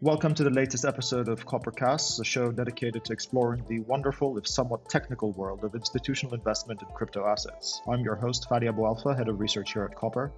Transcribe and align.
Welcome 0.00 0.34
to 0.34 0.44
the 0.44 0.50
latest 0.50 0.84
episode 0.84 1.28
of 1.28 1.46
Coppercast, 1.46 2.20
a 2.20 2.24
show 2.24 2.50
dedicated 2.50 3.04
to 3.04 3.12
exploring 3.12 3.64
the 3.68 3.78
wonderful, 3.78 4.36
if 4.36 4.46
somewhat 4.46 4.90
technical 4.90 5.32
world 5.32 5.62
of 5.62 5.74
institutional 5.76 6.34
investment 6.34 6.82
in 6.82 6.88
crypto 6.88 7.24
assets. 7.26 7.80
I'm 7.88 8.00
your 8.00 8.16
host, 8.16 8.48
Fadi 8.50 8.68
Aboualfa, 8.68 9.16
Head 9.16 9.28
of 9.28 9.38
Research 9.38 9.72
here 9.72 9.84
at 9.84 9.96
Copper. 9.96 10.32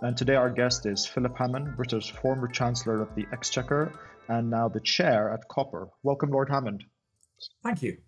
And 0.00 0.16
today 0.16 0.36
our 0.36 0.48
guest 0.48 0.86
is 0.86 1.04
Philip 1.04 1.36
Hammond, 1.36 1.76
Britain's 1.76 2.08
former 2.08 2.46
Chancellor 2.46 3.02
of 3.02 3.14
the 3.16 3.26
Exchequer 3.32 3.92
and 4.28 4.48
now 4.48 4.68
the 4.68 4.80
Chair 4.80 5.32
at 5.32 5.48
Copper. 5.48 5.88
Welcome, 6.04 6.30
Lord 6.30 6.48
Hammond. 6.48 6.84
Thank 7.64 7.82
you. 7.82 7.98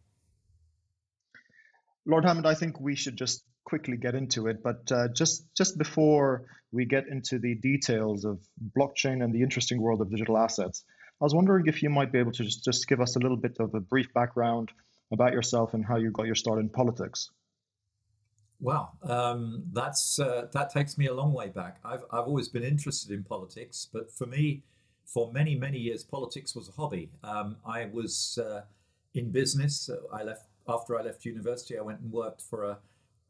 Lord 2.06 2.24
Hammond, 2.24 2.46
I 2.46 2.54
think 2.54 2.80
we 2.80 2.94
should 2.94 3.16
just 3.16 3.42
quickly 3.66 3.96
get 3.96 4.14
into 4.14 4.46
it, 4.46 4.62
but 4.62 4.90
uh, 4.90 5.08
just 5.08 5.44
just 5.54 5.76
before 5.76 6.44
we 6.72 6.86
get 6.86 7.08
into 7.08 7.38
the 7.38 7.56
details 7.56 8.24
of 8.24 8.38
blockchain 8.78 9.22
and 9.22 9.34
the 9.34 9.42
interesting 9.42 9.82
world 9.82 10.00
of 10.00 10.08
digital 10.08 10.38
assets, 10.38 10.84
I 11.20 11.24
was 11.24 11.34
wondering 11.34 11.66
if 11.66 11.82
you 11.82 11.90
might 11.90 12.12
be 12.12 12.18
able 12.18 12.32
to 12.32 12.44
just, 12.44 12.64
just 12.64 12.88
give 12.88 13.00
us 13.00 13.16
a 13.16 13.18
little 13.18 13.36
bit 13.36 13.56
of 13.58 13.74
a 13.74 13.80
brief 13.80 14.14
background 14.14 14.70
about 15.12 15.32
yourself 15.32 15.74
and 15.74 15.84
how 15.84 15.96
you 15.96 16.10
got 16.10 16.26
your 16.26 16.34
start 16.34 16.60
in 16.60 16.68
politics. 16.68 17.30
Wow, 18.60 18.92
um, 19.02 19.64
that's 19.72 20.18
uh, 20.18 20.46
that 20.52 20.70
takes 20.70 20.96
me 20.96 21.06
a 21.06 21.14
long 21.14 21.32
way 21.32 21.48
back. 21.48 21.78
I've 21.84 22.04
I've 22.12 22.26
always 22.26 22.48
been 22.48 22.64
interested 22.64 23.10
in 23.10 23.24
politics, 23.24 23.88
but 23.92 24.12
for 24.12 24.26
me, 24.26 24.62
for 25.04 25.32
many 25.32 25.56
many 25.56 25.78
years, 25.78 26.04
politics 26.04 26.54
was 26.54 26.68
a 26.68 26.72
hobby. 26.72 27.10
Um, 27.24 27.56
I 27.66 27.86
was 27.92 28.38
uh, 28.40 28.62
in 29.12 29.32
business. 29.32 29.90
I 30.12 30.22
left 30.22 30.46
after 30.68 30.96
I 30.98 31.02
left 31.02 31.24
university. 31.24 31.76
I 31.76 31.82
went 31.82 32.00
and 32.00 32.12
worked 32.12 32.42
for 32.42 32.64
a 32.64 32.78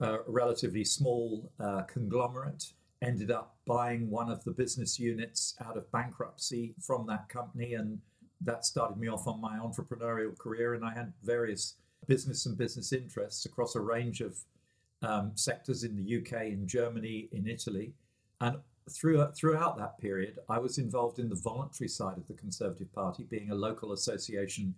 a 0.01 0.19
relatively 0.27 0.85
small 0.85 1.51
uh, 1.59 1.83
conglomerate, 1.83 2.73
ended 3.03 3.31
up 3.31 3.57
buying 3.67 4.11
one 4.11 4.31
of 4.31 4.43
the 4.45 4.51
business 4.51 4.99
units 4.99 5.55
out 5.65 5.77
of 5.77 5.91
bankruptcy 5.93 6.75
from 6.81 7.07
that 7.07 7.29
company. 7.29 7.75
And 7.75 7.99
that 8.41 8.65
started 8.65 8.99
me 8.99 9.09
off 9.09 9.27
on 9.27 9.41
my 9.41 9.59
entrepreneurial 9.59 10.37
career. 10.39 10.75
And 10.75 10.85
I 10.85 10.95
had 10.95 11.13
various 11.23 11.77
business 12.07 12.47
and 12.47 12.57
business 12.57 12.93
interests 12.93 13.47
across 13.47 13.75
a 13.75 13.81
range 13.81 14.21
of 14.21 14.39
um, 15.03 15.33
sectors 15.35 15.85
in 15.85 15.97
the 15.97 16.19
UK, 16.19 16.47
in 16.47 16.67
Germany, 16.67 17.29
in 17.33 17.47
Italy. 17.47 17.93
And 18.41 18.57
throughout, 18.91 19.37
throughout 19.37 19.79
that 19.79 19.99
period, 19.99 20.39
I 20.49 20.59
was 20.59 20.79
involved 20.79 21.19
in 21.19 21.29
the 21.29 21.37
voluntary 21.37 21.89
side 21.89 22.17
of 22.17 22.27
the 22.29 22.35
Conservative 22.35 22.93
Party, 22.93 23.25
being 23.25 23.51
a 23.51 23.55
local 23.55 23.93
association 23.93 24.75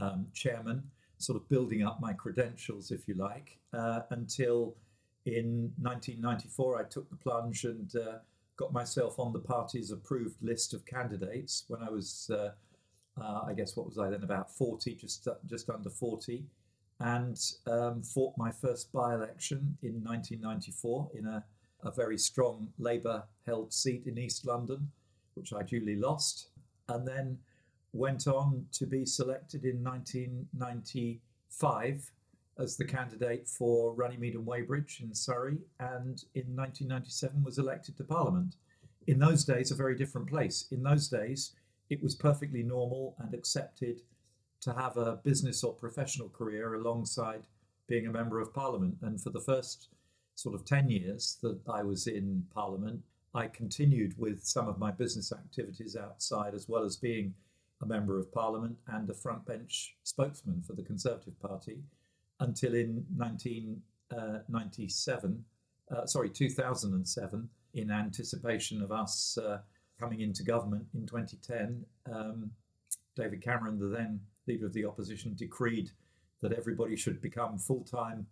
um, 0.00 0.26
chairman 0.34 0.82
sort 1.18 1.40
of 1.40 1.48
building 1.48 1.82
up 1.84 2.00
my 2.00 2.12
credentials, 2.12 2.90
if 2.90 3.06
you 3.08 3.14
like, 3.14 3.58
uh, 3.72 4.00
until 4.10 4.76
in 5.26 5.72
1994 5.80 6.80
I 6.80 6.84
took 6.84 7.08
the 7.08 7.16
plunge 7.16 7.64
and 7.64 7.94
uh, 7.96 8.18
got 8.56 8.72
myself 8.72 9.18
on 9.18 9.32
the 9.32 9.38
party's 9.38 9.90
approved 9.90 10.42
list 10.42 10.74
of 10.74 10.84
candidates 10.86 11.64
when 11.68 11.82
I 11.82 11.90
was, 11.90 12.30
uh, 12.32 12.50
uh 13.20 13.42
I 13.46 13.54
guess, 13.54 13.76
what 13.76 13.86
was 13.86 13.98
I 13.98 14.10
then, 14.10 14.22
about 14.22 14.50
40, 14.50 14.94
just, 14.94 15.28
just 15.46 15.70
under 15.70 15.90
40, 15.90 16.44
and 17.00 17.38
um, 17.66 18.02
fought 18.02 18.34
my 18.36 18.50
first 18.50 18.92
by 18.92 19.14
election 19.14 19.76
in 19.82 20.02
1994 20.04 21.10
in 21.14 21.26
a, 21.26 21.44
a 21.82 21.90
very 21.90 22.18
strong 22.18 22.68
Labour 22.78 23.24
held 23.46 23.72
seat 23.72 24.04
in 24.06 24.18
East 24.18 24.46
London, 24.46 24.90
which 25.34 25.52
I 25.52 25.62
duly 25.62 25.96
lost. 25.96 26.48
And 26.88 27.06
then 27.06 27.38
went 27.94 28.26
on 28.26 28.66
to 28.72 28.86
be 28.86 29.06
selected 29.06 29.64
in 29.64 29.82
1995 29.82 32.12
as 32.58 32.76
the 32.76 32.84
candidate 32.84 33.48
for 33.48 33.94
Runnymede 33.94 34.34
and 34.34 34.44
Weybridge 34.44 35.00
in 35.00 35.14
Surrey, 35.14 35.56
and 35.80 36.22
in 36.34 36.54
1997 36.54 37.42
was 37.42 37.56
elected 37.58 37.96
to 37.96 38.04
Parliament. 38.04 38.56
In 39.06 39.18
those 39.18 39.44
days, 39.44 39.70
a 39.70 39.74
very 39.74 39.96
different 39.96 40.28
place. 40.28 40.66
In 40.70 40.82
those 40.82 41.08
days, 41.08 41.52
it 41.90 42.02
was 42.02 42.14
perfectly 42.14 42.62
normal 42.62 43.16
and 43.18 43.34
accepted 43.34 44.02
to 44.60 44.72
have 44.72 44.96
a 44.96 45.20
business 45.24 45.62
or 45.62 45.74
professional 45.74 46.28
career 46.28 46.74
alongside 46.74 47.42
being 47.86 48.06
a 48.06 48.12
member 48.12 48.40
of 48.40 48.54
Parliament. 48.54 48.96
And 49.02 49.20
for 49.20 49.30
the 49.30 49.40
first 49.40 49.88
sort 50.36 50.54
of 50.54 50.64
10 50.64 50.88
years 50.88 51.38
that 51.42 51.60
I 51.68 51.82
was 51.82 52.06
in 52.06 52.44
Parliament, 52.52 53.02
I 53.34 53.48
continued 53.48 54.16
with 54.16 54.44
some 54.44 54.68
of 54.68 54.78
my 54.78 54.90
business 54.90 55.32
activities 55.32 55.96
outside 55.96 56.54
as 56.54 56.68
well 56.68 56.84
as 56.84 56.96
being 56.96 57.34
a 57.84 57.86
member 57.86 58.18
of 58.18 58.32
parliament 58.32 58.76
and 58.88 59.08
a 59.10 59.14
front 59.14 59.46
bench 59.46 59.94
spokesman 60.02 60.62
for 60.62 60.72
the 60.72 60.82
Conservative 60.82 61.38
Party 61.40 61.78
until 62.40 62.74
in 62.74 63.04
1997, 63.16 65.44
uh, 65.90 65.94
uh, 65.94 66.06
sorry, 66.06 66.30
2007, 66.30 67.48
in 67.74 67.90
anticipation 67.90 68.82
of 68.82 68.90
us 68.90 69.38
uh, 69.38 69.58
coming 70.00 70.20
into 70.20 70.42
government 70.42 70.86
in 70.94 71.06
2010, 71.06 71.84
um, 72.12 72.50
David 73.16 73.42
Cameron, 73.42 73.78
the 73.78 73.86
then 73.86 74.20
leader 74.46 74.66
of 74.66 74.72
the 74.72 74.84
opposition, 74.84 75.34
decreed 75.34 75.90
that 76.40 76.52
everybody 76.52 76.96
should 76.96 77.20
become 77.20 77.58
full 77.58 77.84
time 77.84 78.26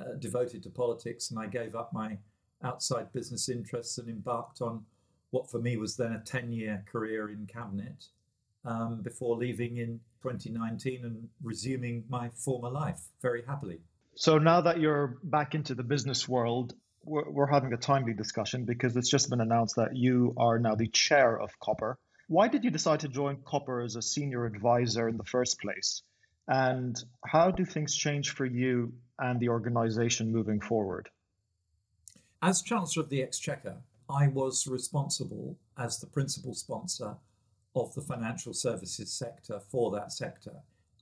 uh, 0.00 0.14
devoted 0.18 0.62
to 0.62 0.70
politics. 0.70 1.30
And 1.30 1.38
I 1.38 1.46
gave 1.46 1.74
up 1.74 1.92
my 1.92 2.18
outside 2.62 3.12
business 3.12 3.48
interests 3.48 3.98
and 3.98 4.08
embarked 4.08 4.60
on 4.60 4.84
what 5.30 5.50
for 5.50 5.58
me 5.58 5.76
was 5.76 5.96
then 5.96 6.12
a 6.12 6.20
10 6.20 6.52
year 6.52 6.84
career 6.90 7.30
in 7.30 7.46
cabinet 7.46 8.06
um, 8.66 9.00
before 9.02 9.36
leaving 9.36 9.78
in 9.78 10.00
2019 10.22 11.04
and 11.04 11.28
resuming 11.42 12.04
my 12.08 12.28
former 12.30 12.68
life 12.68 13.00
very 13.22 13.42
happily. 13.46 13.78
So 14.16 14.38
now 14.38 14.62
that 14.62 14.80
you're 14.80 15.18
back 15.22 15.54
into 15.54 15.74
the 15.74 15.82
business 15.82 16.28
world, 16.28 16.74
we're, 17.04 17.30
we're 17.30 17.46
having 17.46 17.72
a 17.72 17.76
timely 17.76 18.14
discussion 18.14 18.64
because 18.64 18.96
it's 18.96 19.10
just 19.10 19.30
been 19.30 19.40
announced 19.40 19.76
that 19.76 19.96
you 19.96 20.34
are 20.36 20.58
now 20.58 20.74
the 20.74 20.88
chair 20.88 21.40
of 21.40 21.50
Copper. 21.60 21.98
Why 22.28 22.48
did 22.48 22.64
you 22.64 22.70
decide 22.70 23.00
to 23.00 23.08
join 23.08 23.38
Copper 23.44 23.82
as 23.82 23.94
a 23.94 24.02
senior 24.02 24.46
advisor 24.46 25.08
in 25.08 25.16
the 25.16 25.24
first 25.24 25.60
place? 25.60 26.02
And 26.48 26.96
how 27.24 27.50
do 27.50 27.64
things 27.64 27.94
change 27.94 28.30
for 28.30 28.44
you 28.44 28.94
and 29.18 29.38
the 29.38 29.48
organization 29.48 30.32
moving 30.32 30.60
forward? 30.60 31.08
As 32.42 32.62
Chancellor 32.62 33.04
of 33.04 33.10
the 33.10 33.22
Exchequer, 33.22 33.76
I 34.08 34.28
was 34.28 34.66
responsible 34.66 35.56
as 35.78 35.98
the 35.98 36.06
principal 36.06 36.54
sponsor 36.54 37.16
of 37.76 37.94
the 37.94 38.00
financial 38.00 38.54
services 38.54 39.12
sector 39.12 39.60
for 39.60 39.90
that 39.92 40.10
sector. 40.10 40.52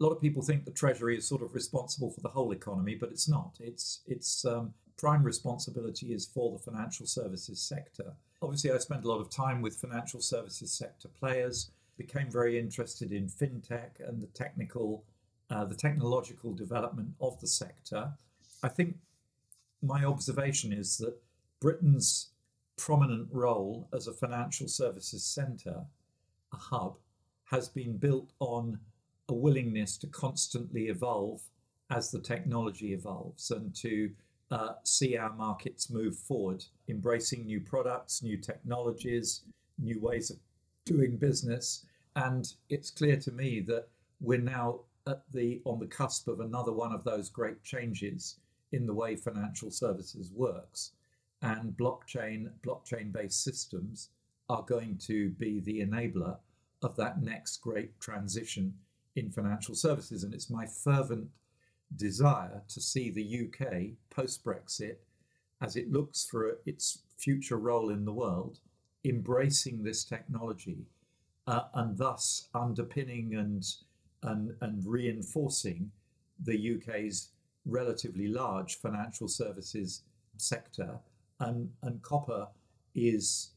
A 0.00 0.02
lot 0.02 0.10
of 0.10 0.20
people 0.20 0.42
think 0.42 0.64
the 0.64 0.72
Treasury 0.72 1.16
is 1.16 1.26
sort 1.26 1.40
of 1.42 1.54
responsible 1.54 2.10
for 2.10 2.20
the 2.20 2.28
whole 2.28 2.50
economy, 2.50 2.96
but 2.96 3.10
it's 3.10 3.28
not. 3.28 3.56
Its 3.60 4.00
its 4.06 4.44
um, 4.44 4.74
prime 4.96 5.22
responsibility 5.22 6.12
is 6.12 6.26
for 6.26 6.50
the 6.52 6.58
financial 6.58 7.06
services 7.06 7.60
sector. 7.60 8.12
Obviously, 8.42 8.72
I 8.72 8.78
spent 8.78 9.04
a 9.04 9.08
lot 9.08 9.20
of 9.20 9.30
time 9.30 9.62
with 9.62 9.76
financial 9.76 10.20
services 10.20 10.72
sector 10.72 11.08
players. 11.08 11.70
Became 11.96 12.28
very 12.28 12.58
interested 12.58 13.12
in 13.12 13.28
fintech 13.28 14.06
and 14.06 14.20
the 14.20 14.26
technical, 14.26 15.04
uh, 15.50 15.64
the 15.64 15.76
technological 15.76 16.52
development 16.52 17.10
of 17.20 17.40
the 17.40 17.46
sector. 17.46 18.10
I 18.64 18.68
think 18.68 18.96
my 19.80 20.04
observation 20.04 20.72
is 20.72 20.96
that 20.98 21.16
Britain's 21.60 22.30
prominent 22.76 23.28
role 23.30 23.88
as 23.92 24.08
a 24.08 24.12
financial 24.12 24.66
services 24.66 25.24
centre 25.24 25.84
a 26.54 26.56
hub 26.76 26.96
has 27.50 27.68
been 27.68 27.96
built 27.96 28.30
on 28.40 28.78
a 29.28 29.34
willingness 29.34 29.96
to 29.98 30.06
constantly 30.06 30.88
evolve 30.88 31.42
as 31.90 32.10
the 32.10 32.20
technology 32.20 32.92
evolves 32.92 33.50
and 33.50 33.74
to 33.74 34.10
uh, 34.50 34.74
see 34.84 35.16
our 35.16 35.32
markets 35.34 35.90
move 35.90 36.16
forward, 36.16 36.64
embracing 36.88 37.44
new 37.44 37.60
products, 37.60 38.22
new 38.22 38.36
technologies, 38.36 39.42
new 39.78 40.00
ways 40.00 40.30
of 40.30 40.36
doing 40.84 41.16
business. 41.16 41.86
And 42.16 42.52
it's 42.68 42.90
clear 42.90 43.16
to 43.16 43.32
me 43.32 43.60
that 43.60 43.88
we're 44.20 44.38
now 44.38 44.80
at 45.06 45.22
the 45.32 45.60
on 45.64 45.78
the 45.80 45.86
cusp 45.86 46.28
of 46.28 46.40
another 46.40 46.72
one 46.72 46.92
of 46.92 47.04
those 47.04 47.28
great 47.28 47.62
changes 47.62 48.36
in 48.72 48.86
the 48.86 48.94
way 48.94 49.16
financial 49.16 49.70
services 49.70 50.30
works. 50.34 50.92
And 51.42 51.76
blockchain, 51.76 52.50
blockchain-based 52.66 53.42
systems 53.42 54.10
are 54.48 54.62
going 54.62 54.96
to 55.06 55.30
be 55.30 55.60
the 55.60 55.80
enabler 55.80 56.36
of 56.84 56.96
that 56.96 57.22
next 57.22 57.62
great 57.62 57.98
transition 57.98 58.74
in 59.16 59.30
financial 59.30 59.74
services. 59.74 60.22
And 60.22 60.34
it's 60.34 60.50
my 60.50 60.66
fervent 60.66 61.28
desire 61.96 62.62
to 62.68 62.80
see 62.80 63.10
the 63.10 63.48
UK 63.48 63.94
post 64.10 64.44
Brexit, 64.44 64.96
as 65.62 65.76
it 65.76 65.90
looks 65.90 66.26
for 66.30 66.58
its 66.66 66.98
future 67.16 67.56
role 67.56 67.90
in 67.90 68.04
the 68.04 68.12
world, 68.12 68.58
embracing 69.04 69.82
this 69.82 70.04
technology 70.04 70.86
uh, 71.46 71.62
and 71.74 71.96
thus 71.96 72.48
underpinning 72.54 73.34
and, 73.34 73.64
and, 74.22 74.54
and 74.60 74.84
reinforcing 74.86 75.90
the 76.42 76.76
UK's 76.76 77.30
relatively 77.66 78.28
large 78.28 78.76
financial 78.76 79.28
services 79.28 80.02
sector. 80.36 80.98
And, 81.40 81.70
and 81.82 82.02
copper 82.02 82.48
is 82.94 83.50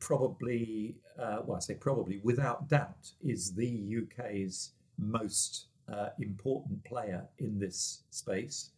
probably, 0.00 0.96
uh, 1.18 1.38
well, 1.44 1.56
I 1.56 1.60
say 1.60 1.74
probably, 1.74 2.20
without 2.22 2.68
doubt, 2.68 3.12
is 3.22 3.54
the 3.54 4.02
UK's 4.02 4.72
most 4.98 5.66
uh, 5.92 6.08
important 6.20 6.82
player 6.84 7.24
in 7.38 7.58
this 7.58 8.02
space. 8.10 8.70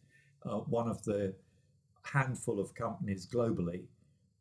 Uh, 0.45 0.59
one 0.59 0.87
of 0.87 1.03
the 1.03 1.33
handful 2.03 2.59
of 2.59 2.73
companies 2.73 3.27
globally 3.27 3.83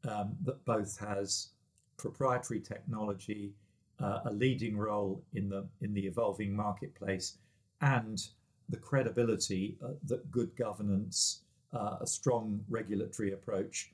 um, 0.08 0.36
that 0.44 0.64
both 0.64 0.98
has 0.98 1.48
proprietary 1.96 2.60
technology, 2.60 3.52
uh, 4.00 4.20
a 4.24 4.32
leading 4.32 4.76
role 4.78 5.22
in 5.34 5.48
the 5.48 5.66
in 5.82 5.92
the 5.92 6.06
evolving 6.06 6.56
marketplace, 6.56 7.36
and 7.82 8.28
the 8.70 8.78
credibility 8.78 9.76
uh, 9.84 9.88
that 10.04 10.30
good 10.30 10.54
governance, 10.56 11.42
uh, 11.74 11.96
a 12.00 12.06
strong 12.06 12.60
regulatory 12.68 13.32
approach 13.32 13.92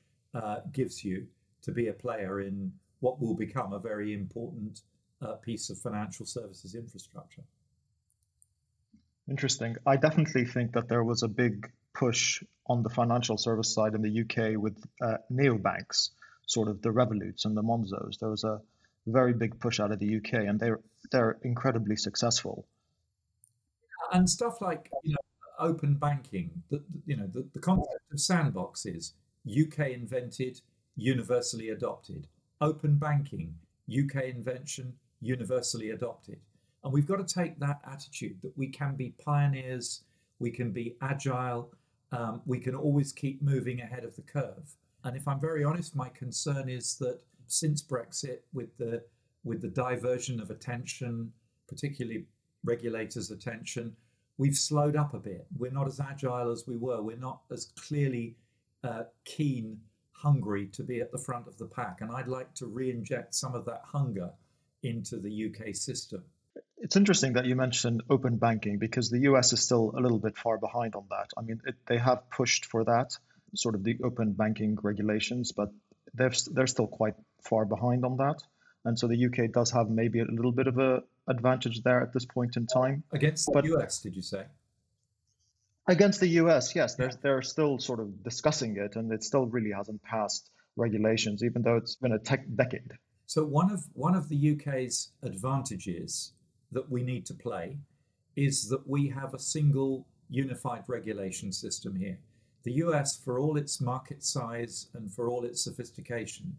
gives 0.71 1.03
you 1.03 1.27
to 1.67 1.73
be 1.73 1.89
a 1.89 1.93
player 1.93 2.41
in 2.41 2.73
what 3.01 3.21
will 3.21 3.35
become 3.35 3.73
a 3.73 3.79
very 3.79 4.15
important 4.15 4.81
uh, 5.21 5.35
piece 5.35 5.71
of 5.71 5.79
financial 5.79 6.25
services 6.25 6.75
infrastructure. 6.75 7.43
Interesting. 9.29 9.77
I 9.85 9.97
definitely 9.97 10.45
think 10.47 10.73
that 10.73 10.89
there 10.89 11.05
was 11.05 11.23
a 11.23 11.29
big 11.29 11.71
push 11.95 12.43
on 12.67 12.83
the 12.83 12.91
financial 12.91 13.37
service 13.37 13.75
side 13.75 13.95
in 13.95 14.03
the 14.03 14.21
UK 14.23 14.61
with 14.61 14.77
uh, 15.03 15.17
neobanks, 15.31 16.11
sort 16.47 16.69
of 16.69 16.81
the 16.83 16.91
Revoluts 16.91 17.45
and 17.45 17.57
the 17.57 17.63
Monzos. 17.63 18.19
There 18.21 18.31
was 18.31 18.45
a 18.45 18.61
very 19.07 19.35
big 19.35 19.59
push 19.59 19.81
out 19.81 19.93
of 19.93 19.99
the 19.99 20.17
UK, 20.17 20.35
and 20.49 20.61
they're 20.61 20.81
they're 21.11 21.39
incredibly 21.43 21.97
successful. 21.97 22.67
And 24.13 24.29
stuff 24.31 24.61
like 24.61 24.91
you 25.03 25.13
know, 25.13 25.19
open 25.59 25.95
banking, 25.95 26.63
the, 26.71 26.83
you 27.07 27.17
know, 27.17 27.27
the, 27.27 27.47
the 27.53 27.61
concept 27.61 28.03
of 28.13 28.19
sandboxes, 28.19 29.13
UK 29.49 29.91
invented, 29.91 30.61
universally 30.97 31.71
adopted. 31.71 32.27
Open 32.61 32.97
banking, 32.97 33.55
UK 33.91 34.25
invention, 34.25 34.95
universally 35.21 35.91
adopted. 35.91 36.41
And 36.85 36.93
we've 36.93 37.07
got 37.07 37.27
to 37.27 37.35
take 37.35 37.59
that 37.61 37.81
attitude 37.91 38.39
that 38.43 38.57
we 38.57 38.69
can 38.69 38.95
be 38.95 39.15
pioneers, 39.25 40.03
we 40.39 40.51
can 40.51 40.71
be 40.71 40.97
agile, 41.03 41.73
um, 42.13 42.43
we 42.47 42.59
can 42.61 42.75
always 42.75 43.13
keep 43.13 43.43
moving 43.43 43.81
ahead 43.81 44.05
of 44.05 44.15
the 44.17 44.23
curve. 44.23 44.75
And 45.05 45.17
if 45.17 45.27
I'm 45.29 45.41
very 45.41 45.65
honest, 45.65 45.97
my 45.97 46.09
concern 46.09 46.69
is 46.69 46.97
that 46.99 47.21
since 47.47 47.83
Brexit, 47.83 48.41
with 48.53 48.77
the 48.79 49.03
with 49.45 49.63
the 49.63 49.69
diversion 49.69 50.41
of 50.41 50.51
attention, 50.51 51.33
particularly 51.69 52.27
regulators' 52.65 53.31
attention, 53.31 53.95
we've 54.39 54.57
slowed 54.57 54.97
up 54.97 55.15
a 55.15 55.19
bit. 55.19 55.47
We're 55.57 55.71
not 55.71 55.87
as 55.87 56.01
agile 56.01 56.51
as 56.51 56.67
we 56.67 56.77
were. 56.77 57.01
We're 57.01 57.17
not 57.17 57.43
as 57.53 57.67
clearly 57.79 58.37
uh, 58.83 59.05
keen, 59.25 59.79
hungry 60.17 60.69
to 60.73 60.83
be 60.83 61.01
at 61.01 61.13
the 61.13 61.19
front 61.19 61.47
of 61.47 61.57
the 61.59 61.67
pack. 61.67 62.01
And 62.01 62.11
I'd 62.11 62.29
like 62.29 62.55
to 62.55 62.67
re-inject 62.67 63.35
some 63.35 63.55
of 63.55 63.65
that 63.67 63.83
hunger 63.85 64.31
into 64.83 65.19
the 65.19 65.47
UK 65.47 65.75
system. 65.75 66.25
It's 66.79 66.97
interesting 66.97 67.35
that 67.35 67.47
you 67.47 67.57
mentioned 67.57 68.03
open 68.11 68.37
banking 68.37 68.79
because 68.79 69.11
the 69.11 69.21
US 69.21 69.53
is 69.53 69.63
still 69.63 69.93
a 69.97 70.01
little 70.01 70.19
bit 70.19 70.37
far 70.37 70.59
behind 70.59 70.95
on 70.95 71.07
that. 71.11 71.31
I 71.37 71.43
mean, 71.43 71.61
it, 71.67 71.75
they 71.87 71.99
have 71.99 72.31
pushed 72.31 72.67
for 72.67 72.85
that, 72.85 73.17
sort 73.55 73.75
of 73.75 73.85
the 73.85 73.99
open 74.05 74.33
banking 74.33 74.77
regulations, 74.83 75.53
but 75.53 75.71
they're, 76.15 76.33
they're 76.53 76.67
still 76.67 76.87
quite 76.87 77.15
far 77.43 77.65
behind 77.65 78.05
on 78.05 78.17
that. 78.19 78.43
And 78.85 78.99
so 78.99 79.09
the 79.09 79.27
UK 79.27 79.53
does 79.53 79.71
have 79.73 79.89
maybe 79.89 80.21
a 80.21 80.25
little 80.25 80.53
bit 80.53 80.67
of 80.67 80.79
a 80.79 81.03
advantage 81.29 81.83
there 81.83 82.01
at 82.03 82.13
this 82.13 82.25
point 82.25 82.57
in 82.57 82.67
time. 82.67 83.03
Against 83.13 83.47
the 83.47 83.53
but, 83.53 83.65
US, 83.65 84.01
did 84.01 84.15
you 84.15 84.23
say? 84.23 84.45
Against 85.89 86.19
the 86.21 86.29
US, 86.41 86.75
yes. 86.75 86.97
They're, 86.97 87.13
they're 87.23 87.43
still 87.43 87.79
sort 87.79 88.01
of 88.01 88.23
discussing 88.25 88.77
it, 88.77 88.97
and 88.97 89.13
it 89.13 89.23
still 89.23 89.47
really 89.47 89.71
hasn't 89.71 90.03
passed 90.03 90.51
regulations, 90.77 91.45
even 91.45 91.63
though 91.63 91.77
it's 91.77 91.97
been 91.97 92.13
a 92.13 92.19
tech 92.19 92.45
decade. 92.55 92.93
So 93.27 93.45
one 93.45 93.73
of 93.73 93.85
one 93.95 94.15
of 94.15 94.29
the 94.29 94.53
UK's 94.53 95.13
advantages 95.23 96.33
that 96.73 96.91
we 96.91 97.03
need 97.03 97.27
to 97.27 97.35
play 97.35 97.79
is 98.37 98.69
that 98.69 98.87
we 98.87 99.09
have 99.09 99.35
a 99.35 99.39
single 99.39 100.07
unified 100.29 100.85
regulation 100.89 101.53
system 101.53 101.97
here. 101.97 102.19
The 102.65 102.73
US, 102.85 103.17
for 103.17 103.39
all 103.39 103.57
its 103.57 103.81
market 103.81 104.25
size 104.25 104.89
and 104.95 105.13
for 105.13 105.29
all 105.29 105.45
its 105.45 105.63
sophistication, 105.63 106.57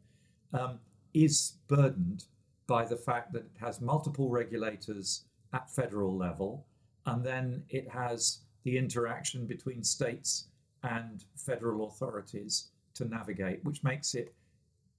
um, 0.53 0.79
is 1.13 1.57
burdened 1.67 2.23
by 2.65 2.85
the 2.85 2.95
fact 2.95 3.33
that 3.33 3.45
it 3.45 3.57
has 3.59 3.81
multiple 3.81 4.29
regulators 4.29 5.25
at 5.53 5.69
federal 5.69 6.17
level, 6.17 6.65
and 7.05 7.23
then 7.23 7.63
it 7.69 7.89
has 7.89 8.39
the 8.67 8.77
interaction 8.77 9.45
between 9.45 9.81
states 9.81 10.49
and 10.83 11.23
federal 11.37 11.87
authorities 11.87 12.67
to 12.93 13.05
navigate, 13.05 13.63
which 13.63 13.81
makes 13.81 14.13
it 14.13 14.33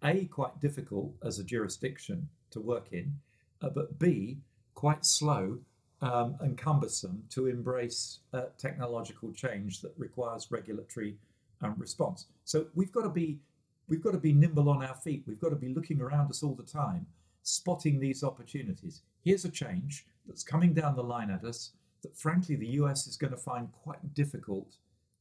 A, 0.02 0.24
quite 0.24 0.58
difficult 0.58 1.12
as 1.22 1.38
a 1.38 1.44
jurisdiction 1.44 2.26
to 2.50 2.60
work 2.60 2.86
in, 2.92 3.12
uh, 3.60 3.68
but 3.68 3.98
B, 3.98 4.38
quite 4.74 5.04
slow 5.04 5.58
um, 6.00 6.36
and 6.40 6.56
cumbersome 6.56 7.22
to 7.28 7.48
embrace 7.48 8.20
uh, 8.32 8.44
technological 8.56 9.32
change 9.32 9.82
that 9.82 9.92
requires 9.98 10.50
regulatory 10.50 11.18
um, 11.60 11.74
response. 11.76 12.24
So 12.46 12.68
we've 12.74 12.92
got 12.92 13.02
to 13.02 13.10
be 13.10 13.38
we've 13.86 14.02
got 14.02 14.12
to 14.12 14.18
be 14.18 14.32
nimble 14.32 14.70
on 14.70 14.82
our 14.82 14.94
feet. 14.94 15.24
We've 15.26 15.40
got 15.40 15.50
to 15.50 15.56
be 15.56 15.74
looking 15.74 16.00
around 16.00 16.30
us 16.30 16.42
all 16.42 16.54
the 16.54 16.62
time, 16.62 17.06
spotting 17.42 18.00
these 18.00 18.24
opportunities. 18.24 19.02
Here's 19.24 19.44
a 19.44 19.50
change 19.50 20.06
that's 20.26 20.42
coming 20.42 20.72
down 20.72 20.96
the 20.96 21.02
line 21.02 21.30
at 21.30 21.44
us 21.44 21.72
that, 22.02 22.16
frankly, 22.16 22.56
the 22.56 22.66
US 22.82 23.06
is 23.06 23.16
going 23.16 23.32
to 23.32 23.36
find 23.36 23.72
quite 23.72 24.14
difficult 24.14 24.76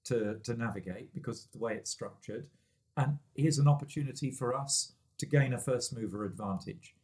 to, 0.05 0.39
to 0.43 0.53
navigate 0.55 1.13
because 1.13 1.45
of 1.45 1.51
the 1.51 1.59
way 1.59 1.75
it's 1.75 1.91
structured. 1.91 2.47
And 2.95 3.17
here's 3.35 3.59
an 3.59 3.67
opportunity 3.67 4.31
for 4.31 4.55
us 4.55 4.93
to 5.17 5.25
gain 5.25 5.53
a 5.53 5.57
first 5.57 5.95
mover 5.95 6.25
advantage. 6.25 6.95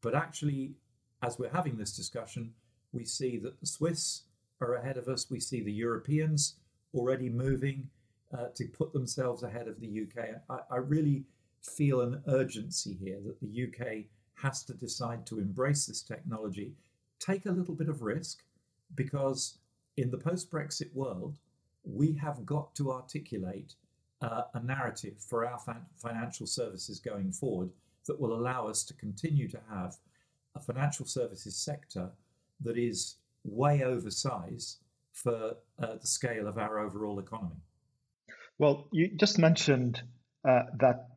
But 0.00 0.14
actually, 0.14 0.74
as 1.22 1.38
we're 1.38 1.50
having 1.50 1.76
this 1.76 1.96
discussion, 1.96 2.52
we 2.92 3.04
see 3.04 3.38
that 3.38 3.60
the 3.60 3.66
Swiss 3.66 4.22
are 4.60 4.74
ahead 4.74 4.96
of 4.96 5.08
us. 5.08 5.30
We 5.30 5.40
see 5.40 5.62
the 5.62 5.72
Europeans 5.72 6.56
already 6.94 7.28
moving 7.28 7.88
uh, 8.36 8.46
to 8.54 8.64
put 8.66 8.92
themselves 8.92 9.42
ahead 9.42 9.68
of 9.68 9.80
the 9.80 10.02
UK. 10.02 10.36
I, 10.48 10.58
I 10.70 10.76
really 10.78 11.24
feel 11.62 12.00
an 12.00 12.22
urgency 12.28 12.96
here 13.00 13.18
that 13.26 13.40
the 13.40 13.64
UK 13.64 14.04
has 14.34 14.62
to 14.64 14.74
decide 14.74 15.26
to 15.26 15.38
embrace 15.38 15.86
this 15.86 16.02
technology, 16.02 16.72
take 17.18 17.46
a 17.46 17.50
little 17.50 17.74
bit 17.74 17.88
of 17.88 18.02
risk, 18.02 18.42
because 18.94 19.58
in 19.96 20.10
the 20.10 20.18
post 20.18 20.50
Brexit 20.50 20.92
world, 20.94 21.36
we 21.84 22.12
have 22.14 22.44
got 22.44 22.74
to 22.76 22.92
articulate 22.92 23.74
uh, 24.22 24.42
a 24.54 24.60
narrative 24.62 25.14
for 25.18 25.46
our 25.46 25.58
financial 25.96 26.46
services 26.46 26.98
going 27.00 27.32
forward 27.32 27.70
that 28.06 28.20
will 28.20 28.34
allow 28.34 28.66
us 28.66 28.84
to 28.84 28.94
continue 28.94 29.48
to 29.48 29.60
have 29.70 29.96
a 30.54 30.60
financial 30.60 31.06
services 31.06 31.56
sector 31.56 32.10
that 32.60 32.76
is 32.76 33.16
way 33.44 33.82
oversized 33.82 34.78
for 35.12 35.56
uh, 35.82 35.96
the 36.00 36.06
scale 36.06 36.46
of 36.46 36.58
our 36.58 36.78
overall 36.78 37.18
economy. 37.18 37.56
Well, 38.58 38.88
you 38.92 39.08
just 39.16 39.38
mentioned 39.38 40.02
uh, 40.46 40.64
that 40.78 41.08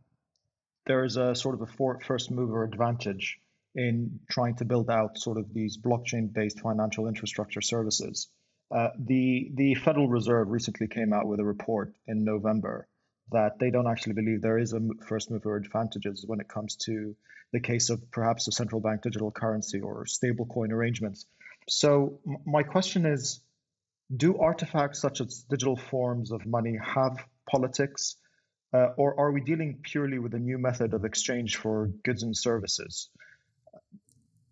there 0.85 1.03
is 1.03 1.17
a 1.17 1.35
sort 1.35 1.55
of 1.55 1.61
a 1.61 1.67
for, 1.67 1.99
first 2.01 2.31
mover 2.31 2.63
advantage 2.63 3.39
in 3.75 4.19
trying 4.29 4.55
to 4.55 4.65
build 4.65 4.89
out 4.89 5.17
sort 5.17 5.37
of 5.37 5.53
these 5.53 5.77
blockchain-based 5.77 6.59
financial 6.59 7.07
infrastructure 7.07 7.61
services. 7.61 8.27
Uh, 8.73 8.89
the 8.97 9.51
the 9.53 9.75
Federal 9.75 10.07
Reserve 10.07 10.49
recently 10.49 10.87
came 10.87 11.13
out 11.13 11.27
with 11.27 11.39
a 11.39 11.45
report 11.45 11.93
in 12.07 12.23
November 12.23 12.87
that 13.31 13.59
they 13.59 13.69
don't 13.69 13.87
actually 13.87 14.13
believe 14.13 14.41
there 14.41 14.57
is 14.57 14.73
a 14.73 14.81
first 15.07 15.31
mover 15.31 15.55
advantages 15.55 16.23
when 16.27 16.39
it 16.39 16.47
comes 16.47 16.75
to 16.75 17.15
the 17.51 17.59
case 17.59 17.89
of 17.89 18.11
perhaps 18.11 18.47
a 18.47 18.51
central 18.51 18.81
bank 18.81 19.01
digital 19.01 19.31
currency 19.31 19.79
or 19.79 20.05
stablecoin 20.05 20.71
arrangements. 20.71 21.25
So 21.69 22.19
my 22.45 22.63
question 22.63 23.05
is, 23.05 23.41
do 24.15 24.37
artifacts 24.37 24.99
such 24.99 25.21
as 25.21 25.45
digital 25.49 25.77
forms 25.77 26.31
of 26.31 26.45
money 26.45 26.77
have 26.81 27.17
politics, 27.49 28.17
uh, 28.73 28.89
or 28.97 29.19
are 29.19 29.31
we 29.31 29.41
dealing 29.41 29.79
purely 29.83 30.19
with 30.19 30.33
a 30.33 30.39
new 30.39 30.57
method 30.57 30.93
of 30.93 31.05
exchange 31.05 31.57
for 31.57 31.91
goods 32.03 32.23
and 32.23 32.35
services? 32.35 33.09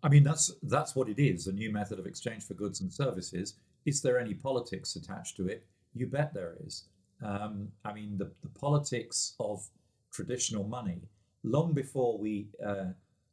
I 0.02 0.08
mean, 0.08 0.24
that's 0.24 0.52
that's 0.64 0.96
what 0.96 1.08
it 1.08 1.20
is, 1.20 1.46
a 1.46 1.52
new 1.52 1.72
method 1.72 1.98
of 1.98 2.06
exchange 2.06 2.44
for 2.44 2.54
goods 2.54 2.80
and 2.80 2.92
services. 2.92 3.54
Is 3.84 4.02
there 4.02 4.18
any 4.18 4.34
politics 4.34 4.96
attached 4.96 5.36
to 5.36 5.48
it? 5.48 5.64
You 5.94 6.06
bet 6.06 6.34
there 6.34 6.56
is. 6.64 6.84
Um, 7.24 7.68
I 7.84 7.92
mean, 7.92 8.18
the, 8.18 8.32
the 8.42 8.48
politics 8.48 9.34
of 9.38 9.64
traditional 10.12 10.64
money, 10.64 11.02
long 11.44 11.72
before 11.72 12.18
we 12.18 12.48
uh, 12.64 12.90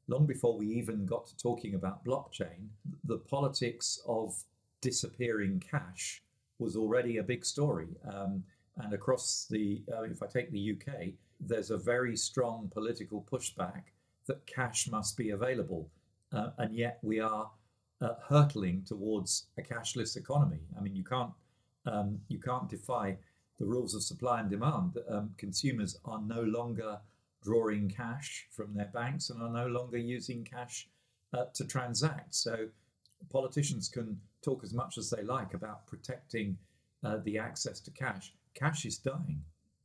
long 0.07 0.25
before 0.25 0.57
we 0.57 0.67
even 0.67 1.05
got 1.05 1.27
to 1.27 1.37
talking 1.37 1.75
about 1.75 2.05
blockchain, 2.05 2.67
the 3.03 3.17
politics 3.17 3.99
of 4.07 4.35
disappearing 4.81 5.59
cash 5.59 6.21
was 6.57 6.75
already 6.75 7.17
a 7.17 7.23
big 7.23 7.45
story. 7.45 7.87
Um, 8.11 8.43
and 8.77 8.93
across 8.93 9.45
the, 9.49 9.83
uh, 9.91 10.03
if 10.03 10.23
I 10.23 10.27
take 10.27 10.51
the 10.51 10.73
UK, 10.73 11.09
there's 11.39 11.69
a 11.71 11.77
very 11.77 12.15
strong 12.15 12.69
political 12.73 13.25
pushback 13.31 13.83
that 14.29 14.45
cash 14.47 14.87
must 14.89 15.17
be 15.17 15.31
available. 15.31 15.89
Uh, 16.31 16.51
and 16.59 16.73
yet 16.73 16.99
we 17.01 17.19
are 17.19 17.49
uh, 18.01 18.13
hurtling 18.27 18.83
towards 18.85 19.47
a 19.57 19.61
cashless 19.61 20.15
economy. 20.15 20.61
I 20.77 20.81
mean, 20.81 20.95
you 20.95 21.03
can't 21.03 21.31
um, 21.85 22.19
you 22.27 22.39
can't 22.39 22.69
defy 22.69 23.17
the 23.59 23.65
rules 23.65 23.93
of 23.95 24.03
supply 24.03 24.39
and 24.39 24.49
demand. 24.49 24.97
Um, 25.09 25.31
consumers 25.37 25.99
are 26.05 26.21
no 26.21 26.41
longer 26.41 26.99
drawing 27.43 27.89
cash 27.89 28.47
from 28.51 28.73
their 28.73 28.91
banks 28.93 29.29
and 29.29 29.41
are 29.41 29.49
no 29.49 29.67
longer 29.67 29.97
using 29.97 30.43
cash 30.43 30.87
uh, 31.33 31.45
to 31.55 31.65
transact. 31.65 32.35
So 32.35 32.67
politicians 33.29 33.89
can 33.89 34.19
talk 34.41 34.63
as 34.63 34.73
much 34.73 34.97
as 34.97 35.09
they 35.09 35.23
like 35.23 35.53
about 35.53 35.87
protecting 35.87 36.57
uh, 37.03 37.17
the 37.23 37.37
access 37.37 37.79
to 37.81 37.91
cash 37.91 38.33
cash 38.53 38.85
is 38.85 38.97
dying, 38.97 39.41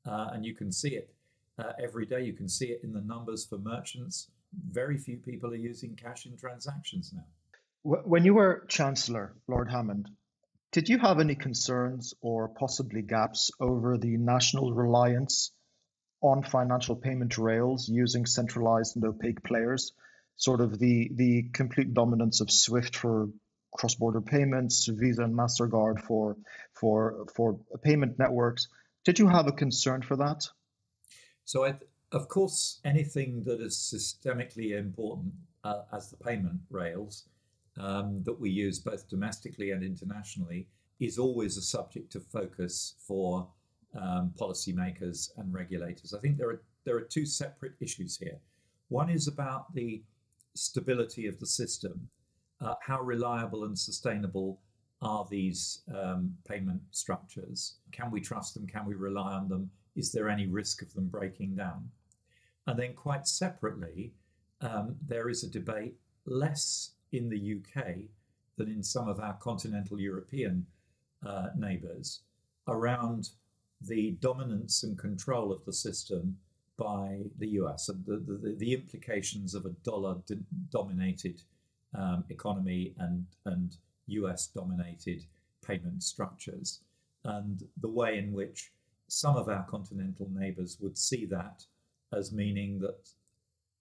uh, 0.07 0.29
and 0.33 0.45
you 0.45 0.55
can 0.55 0.73
see 0.73 0.95
it 0.97 1.11
uh, 1.59 1.73
every 1.83 2.07
day. 2.07 2.23
You 2.23 2.33
can 2.33 2.49
see 2.49 2.67
it 2.67 2.81
in 2.83 2.93
the 2.93 3.01
numbers 3.01 3.45
for 3.45 3.59
merchants 3.59 4.29
very 4.71 4.99
few 4.99 5.17
people 5.19 5.51
are 5.51 5.57
using 5.57 5.97
cash 5.97 6.27
in 6.27 6.37
transactions 6.37 7.13
now. 7.15 7.25
When 7.83 8.25
you 8.25 8.35
were 8.35 8.65
Chancellor, 8.69 9.35
Lord 9.47 9.71
Hammond, 9.71 10.09
did 10.73 10.89
you 10.89 10.99
have 10.99 11.21
any 11.21 11.35
concerns 11.35 12.15
or 12.21 12.49
possibly 12.49 13.03
gaps 13.03 13.51
over 13.61 13.99
the 13.99 14.17
national 14.17 14.73
reliance 14.73 15.53
on 16.23 16.43
financial 16.43 16.97
payment 16.97 17.37
rails 17.37 17.89
using 17.89 18.27
centralized 18.27 18.97
and 18.97 19.05
opaque 19.05 19.43
players? 19.43 19.93
Sort 20.37 20.61
of 20.61 20.79
the, 20.79 21.11
the 21.15 21.51
complete 21.53 21.95
dominance 21.95 22.41
of 22.41 22.51
SWIFT 22.51 22.97
for 22.97 23.29
cross-border 23.77 24.23
payments, 24.23 24.89
Visa 24.89 25.23
and 25.25 25.35
Mastercard 25.35 26.01
for 26.01 26.37
for 26.73 27.27
for 27.35 27.59
payment 27.83 28.19
networks. 28.19 28.69
Did 29.05 29.19
you 29.19 29.29
have 29.29 29.47
a 29.47 29.53
concern 29.53 30.03
for 30.03 30.17
that? 30.17 30.47
So, 31.45 31.65
I, 31.65 31.75
of 32.13 32.29
course, 32.29 32.81
anything 32.85 33.43
that 33.45 33.61
is 33.61 33.77
systemically 33.77 34.79
important 34.79 35.33
uh, 35.65 35.83
as 35.93 36.11
the 36.11 36.17
payment 36.17 36.61
rails 36.71 37.25
um, 37.79 38.23
that 38.25 38.39
we 38.39 38.51
use 38.51 38.79
both 38.79 39.09
domestically 39.09 39.71
and 39.73 39.83
internationally 39.83 40.69
is 41.01 41.19
always 41.19 41.57
a 41.57 41.63
subject 41.63 42.15
of 42.15 42.25
focus 42.27 42.95
for 42.99 43.49
um, 44.01 44.33
policymakers 44.39 45.31
and 45.37 45.53
regulators. 45.53 46.15
I 46.15 46.21
think 46.21 46.37
there 46.37 46.49
are 46.49 46.63
there 46.85 46.97
are 46.97 47.03
two 47.03 47.25
separate 47.25 47.73
issues 47.81 48.19
here. 48.19 48.39
One 48.89 49.09
is 49.09 49.27
about 49.27 49.75
the 49.75 50.03
stability 50.55 51.27
of 51.27 51.39
the 51.41 51.47
system. 51.47 52.09
Uh, 52.61 52.75
how 52.83 53.01
reliable 53.01 53.65
and 53.65 53.79
sustainable 53.79 54.61
are 55.03 55.27
these 55.31 55.83
um, 55.95 56.35
payment 56.47 56.81
structures? 56.91 57.77
Can 57.93 58.11
we 58.11 58.21
trust 58.21 58.55
them? 58.55 58.67
Can 58.67 58.85
we 58.87 58.95
rely 58.95 59.33
on 59.33 59.49
them? 59.49 59.71
Is 59.97 60.13
there 60.13 60.29
any 60.29 60.47
risk 60.47 60.83
of 60.83 60.93
them 60.95 61.09
breaking 61.09 61.57
down? 61.57 61.91
And 62.67 62.79
then, 62.79 62.95
quite 62.95 63.27
separately, 63.27 64.13
um, 64.61 64.97
there 65.07 65.29
is 65.29 65.45
a 65.45 65.51
debate 65.51 65.97
less 66.25 66.93
in 67.13 67.29
the 67.29 67.59
UK 67.59 67.97
than 68.57 68.69
in 68.69 68.83
some 68.83 69.09
of 69.09 69.21
our 69.21 69.35
continental 69.35 70.01
European 70.01 70.67
uh, 71.27 71.49
neighbours 71.57 72.21
around 72.69 73.31
the 73.81 74.13
dominance 74.21 74.83
and 74.83 74.99
control 74.99 75.53
of 75.53 75.65
the 75.65 75.73
system 75.73 76.39
by 76.77 77.23
the 77.39 77.49
US 77.49 77.89
and 77.89 78.05
the, 78.07 78.17
the, 78.17 78.55
the 78.59 78.75
implications 78.75 79.55
of 79.55 79.67
a 79.67 79.71
dollar 79.85 80.17
dominated 80.71 81.41
um, 81.95 82.25
economy 82.31 82.95
and, 82.99 83.27
and 83.45 83.77
US 84.07 84.49
dominated 84.49 85.25
payment 85.65 86.03
structures, 86.03 86.81
and 87.25 87.65
the 87.81 87.89
way 87.89 88.19
in 88.19 88.33
which 88.33 88.73
some 89.09 89.37
of 89.37 89.49
our 89.49 89.65
continental 89.65 90.29
neighbours 90.33 90.79
would 90.81 90.99
see 90.99 91.27
that 91.27 91.65
as 92.13 92.33
meaning 92.33 92.79
that 92.79 93.09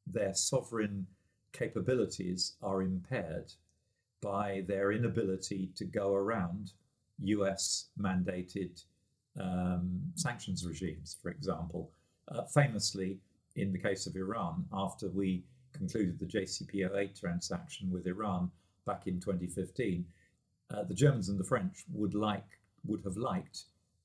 their 0.05 0.33
sovereign 0.33 1.07
capabilities 1.53 2.55
are 2.61 2.81
impaired 2.81 3.53
by 4.21 4.63
their 4.67 4.91
inability 4.91 5.69
to 5.75 5.85
go 5.85 6.13
around 6.13 6.71
US 7.19 7.89
mandated 7.99 8.83
um, 9.39 10.01
sanctions 10.15 10.65
regimes, 10.65 11.17
for 11.21 11.29
example. 11.29 11.91
Uh, 12.27 12.43
famously, 12.45 13.19
in 13.55 13.71
the 13.71 13.79
case 13.79 14.07
of 14.07 14.15
Iran, 14.15 14.65
after 14.73 15.09
we 15.09 15.43
concluded 15.73 16.19
the 16.19 16.25
JCPOA 16.25 17.19
transaction 17.19 17.91
with 17.91 18.07
Iran 18.07 18.49
back 18.85 19.07
in 19.07 19.19
2015, 19.19 20.05
uh, 20.73 20.83
the 20.83 20.93
Germans 20.93 21.29
and 21.29 21.39
the 21.39 21.43
French 21.43 21.83
would 21.91 22.15
like 22.15 22.59
would 22.85 23.01
have 23.03 23.17
liked 23.17 23.63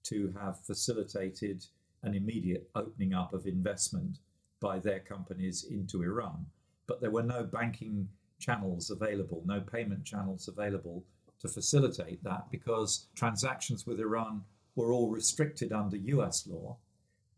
to 0.08 0.32
have 0.40 0.60
facilitated 0.60 1.64
an 2.02 2.14
immediate 2.14 2.68
opening 2.74 3.14
up 3.14 3.32
of 3.32 3.46
investment 3.46 4.18
by 4.60 4.78
their 4.78 5.00
companies 5.00 5.64
into 5.70 6.02
Iran. 6.02 6.46
But 6.86 7.00
there 7.00 7.10
were 7.10 7.22
no 7.22 7.44
banking 7.44 8.08
channels 8.38 8.90
available, 8.90 9.42
no 9.44 9.60
payment 9.60 10.04
channels 10.04 10.48
available 10.48 11.04
to 11.40 11.48
facilitate 11.48 12.22
that 12.24 12.50
because 12.50 13.06
transactions 13.14 13.86
with 13.86 14.00
Iran 14.00 14.42
were 14.74 14.92
all 14.92 15.10
restricted 15.10 15.72
under 15.72 15.96
US 15.96 16.46
law. 16.46 16.76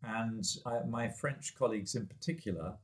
And 0.02 0.44
I, 0.64 0.80
my 0.88 1.08
French 1.08 1.54
colleagues 1.54 1.94
in 1.94 2.06
particular 2.06 2.74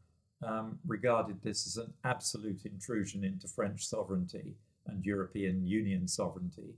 um, 0.42 0.78
regarded 0.86 1.42
this 1.42 1.66
as 1.66 1.76
an 1.78 1.92
absolute 2.04 2.66
intrusion 2.66 3.24
into 3.24 3.48
French 3.48 3.86
sovereignty 3.86 4.54
and 4.86 5.04
European 5.04 5.66
Union 5.66 6.06
sovereignty. 6.06 6.74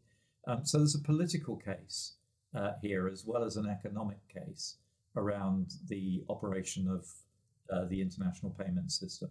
Um, 0.47 0.65
so 0.65 0.79
there's 0.79 0.95
a 0.95 1.01
political 1.01 1.57
case 1.57 2.15
uh, 2.55 2.73
here 2.83 3.09
as 3.09 3.25
well 3.27 3.45
as 3.45 3.57
an 3.57 3.67
economic 3.67 4.19
case 4.29 4.77
around 5.17 5.73
the 5.89 6.23
operation 6.29 6.89
of 6.89 7.07
uh, 7.71 7.85
the 7.89 8.01
international 8.01 8.55
payment 8.59 8.91
system. 8.91 9.31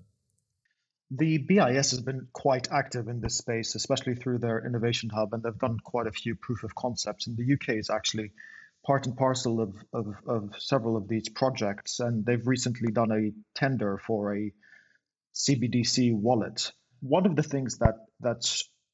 The 1.10 1.38
BIS 1.38 1.92
has 1.92 2.02
been 2.02 2.28
quite 2.34 2.70
active 2.72 3.08
in 3.08 3.22
this 3.22 3.38
space, 3.38 3.76
especially 3.76 4.16
through 4.16 4.40
their 4.40 4.66
innovation 4.66 5.10
hub, 5.10 5.34
and 5.34 5.42
they've 5.42 5.58
done 5.58 5.78
quite 5.80 6.08
a 6.08 6.12
few 6.12 6.36
proof 6.36 6.64
of 6.64 6.76
concepts. 6.76 7.28
And 7.28 7.38
the 7.38 7.54
UK 7.54 7.78
is 7.78 7.90
actually 7.90 8.32
part 8.86 9.06
and 9.06 9.16
parcel 9.16 9.62
of, 9.62 9.74
of, 9.94 10.16
of 10.28 10.56
several 10.60 10.98
of 10.98 11.08
these 11.08 11.30
projects, 11.30 12.02
and 12.02 12.26
they've 12.26 12.46
recently 12.46 12.92
done 12.92 13.12
a 13.12 13.32
tender 13.58 14.00
for 14.06 14.36
a 14.36 14.52
CBDC 15.34 16.14
wallet. 16.14 16.72
One 17.00 17.26
of 17.26 17.36
the 17.36 17.44
things 17.44 17.78
that 17.78 17.96
that 18.22 18.44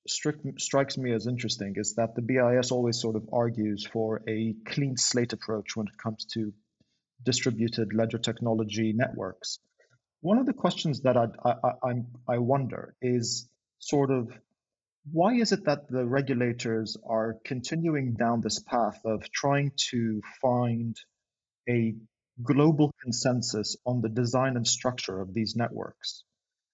strikes 0.08 0.98
me 0.98 1.14
as 1.14 1.28
interesting 1.28 1.74
is 1.78 1.96
that 1.96 2.16
the 2.16 2.22
BIS 2.22 2.72
always 2.72 3.00
sort 3.00 3.16
of 3.16 3.30
argues 3.32 3.86
for 3.86 4.22
a 4.28 4.56
clean 4.66 4.98
slate 4.98 5.34
approach 5.34 5.76
when 5.76 5.88
it 5.88 5.98
comes 5.98 6.26
to 6.34 6.54
distributed 7.24 7.94
ledger 7.94 8.18
technology 8.18 8.94
networks. 8.94 9.60
One 10.22 10.38
of 10.38 10.46
the 10.46 10.54
questions 10.54 11.02
that 11.02 11.18
I, 11.18 11.28
I, 11.44 11.54
I, 11.84 11.94
I 12.28 12.38
wonder 12.38 12.96
is 13.02 13.48
sort 13.80 14.12
of 14.12 14.32
why 15.12 15.34
is 15.34 15.52
it 15.52 15.66
that 15.66 15.90
the 15.90 16.06
regulators 16.06 16.96
are 17.06 17.38
continuing 17.44 18.14
down 18.14 18.40
this 18.42 18.60
path 18.60 19.00
of 19.06 19.30
trying 19.32 19.72
to 19.90 20.22
find 20.42 20.96
a 21.70 21.96
global 22.42 22.92
consensus 23.02 23.76
on 23.86 24.02
the 24.02 24.10
design 24.10 24.56
and 24.56 24.68
structure 24.68 25.20
of 25.20 25.34
these 25.34 25.56
networks, 25.56 26.24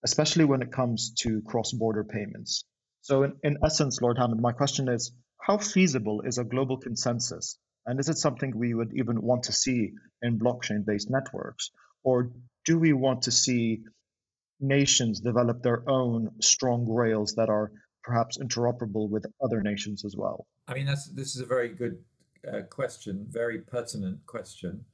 especially 0.03 0.45
when 0.45 0.61
it 0.61 0.71
comes 0.71 1.13
to 1.21 1.41
cross 1.41 1.71
border 1.71 2.03
payments? 2.03 2.63
So, 3.01 3.23
in, 3.23 3.33
in 3.43 3.57
essence, 3.63 4.01
Lord 4.01 4.17
Hammond, 4.17 4.41
my 4.41 4.51
question 4.51 4.89
is 4.89 5.11
how 5.41 5.57
feasible 5.57 6.21
is 6.21 6.37
a 6.37 6.43
global 6.43 6.77
consensus? 6.77 7.57
And 7.85 7.99
is 7.99 8.09
it 8.09 8.17
something 8.17 8.55
we 8.55 8.73
would 8.73 8.93
even 8.93 9.21
want 9.21 9.43
to 9.43 9.53
see 9.53 9.93
in 10.21 10.37
blockchain 10.37 10.85
based 10.85 11.09
networks? 11.09 11.71
Or 12.03 12.31
do 12.65 12.77
we 12.77 12.93
want 12.93 13.23
to 13.23 13.31
see 13.31 13.81
nations 14.59 15.21
develop 15.21 15.63
their 15.63 15.89
own 15.89 16.31
strong 16.41 16.87
rails 16.87 17.33
that 17.35 17.49
are 17.49 17.71
perhaps 18.03 18.37
interoperable 18.37 19.09
with 19.09 19.25
other 19.43 19.61
nations 19.61 20.05
as 20.05 20.15
well? 20.15 20.45
I 20.67 20.73
mean, 20.73 20.85
that's, 20.85 21.07
this 21.07 21.35
is 21.35 21.41
a 21.41 21.45
very 21.45 21.69
good 21.69 21.97
uh, 22.47 22.61
question, 22.69 23.25
very 23.29 23.59
pertinent 23.59 24.25
question. 24.25 24.85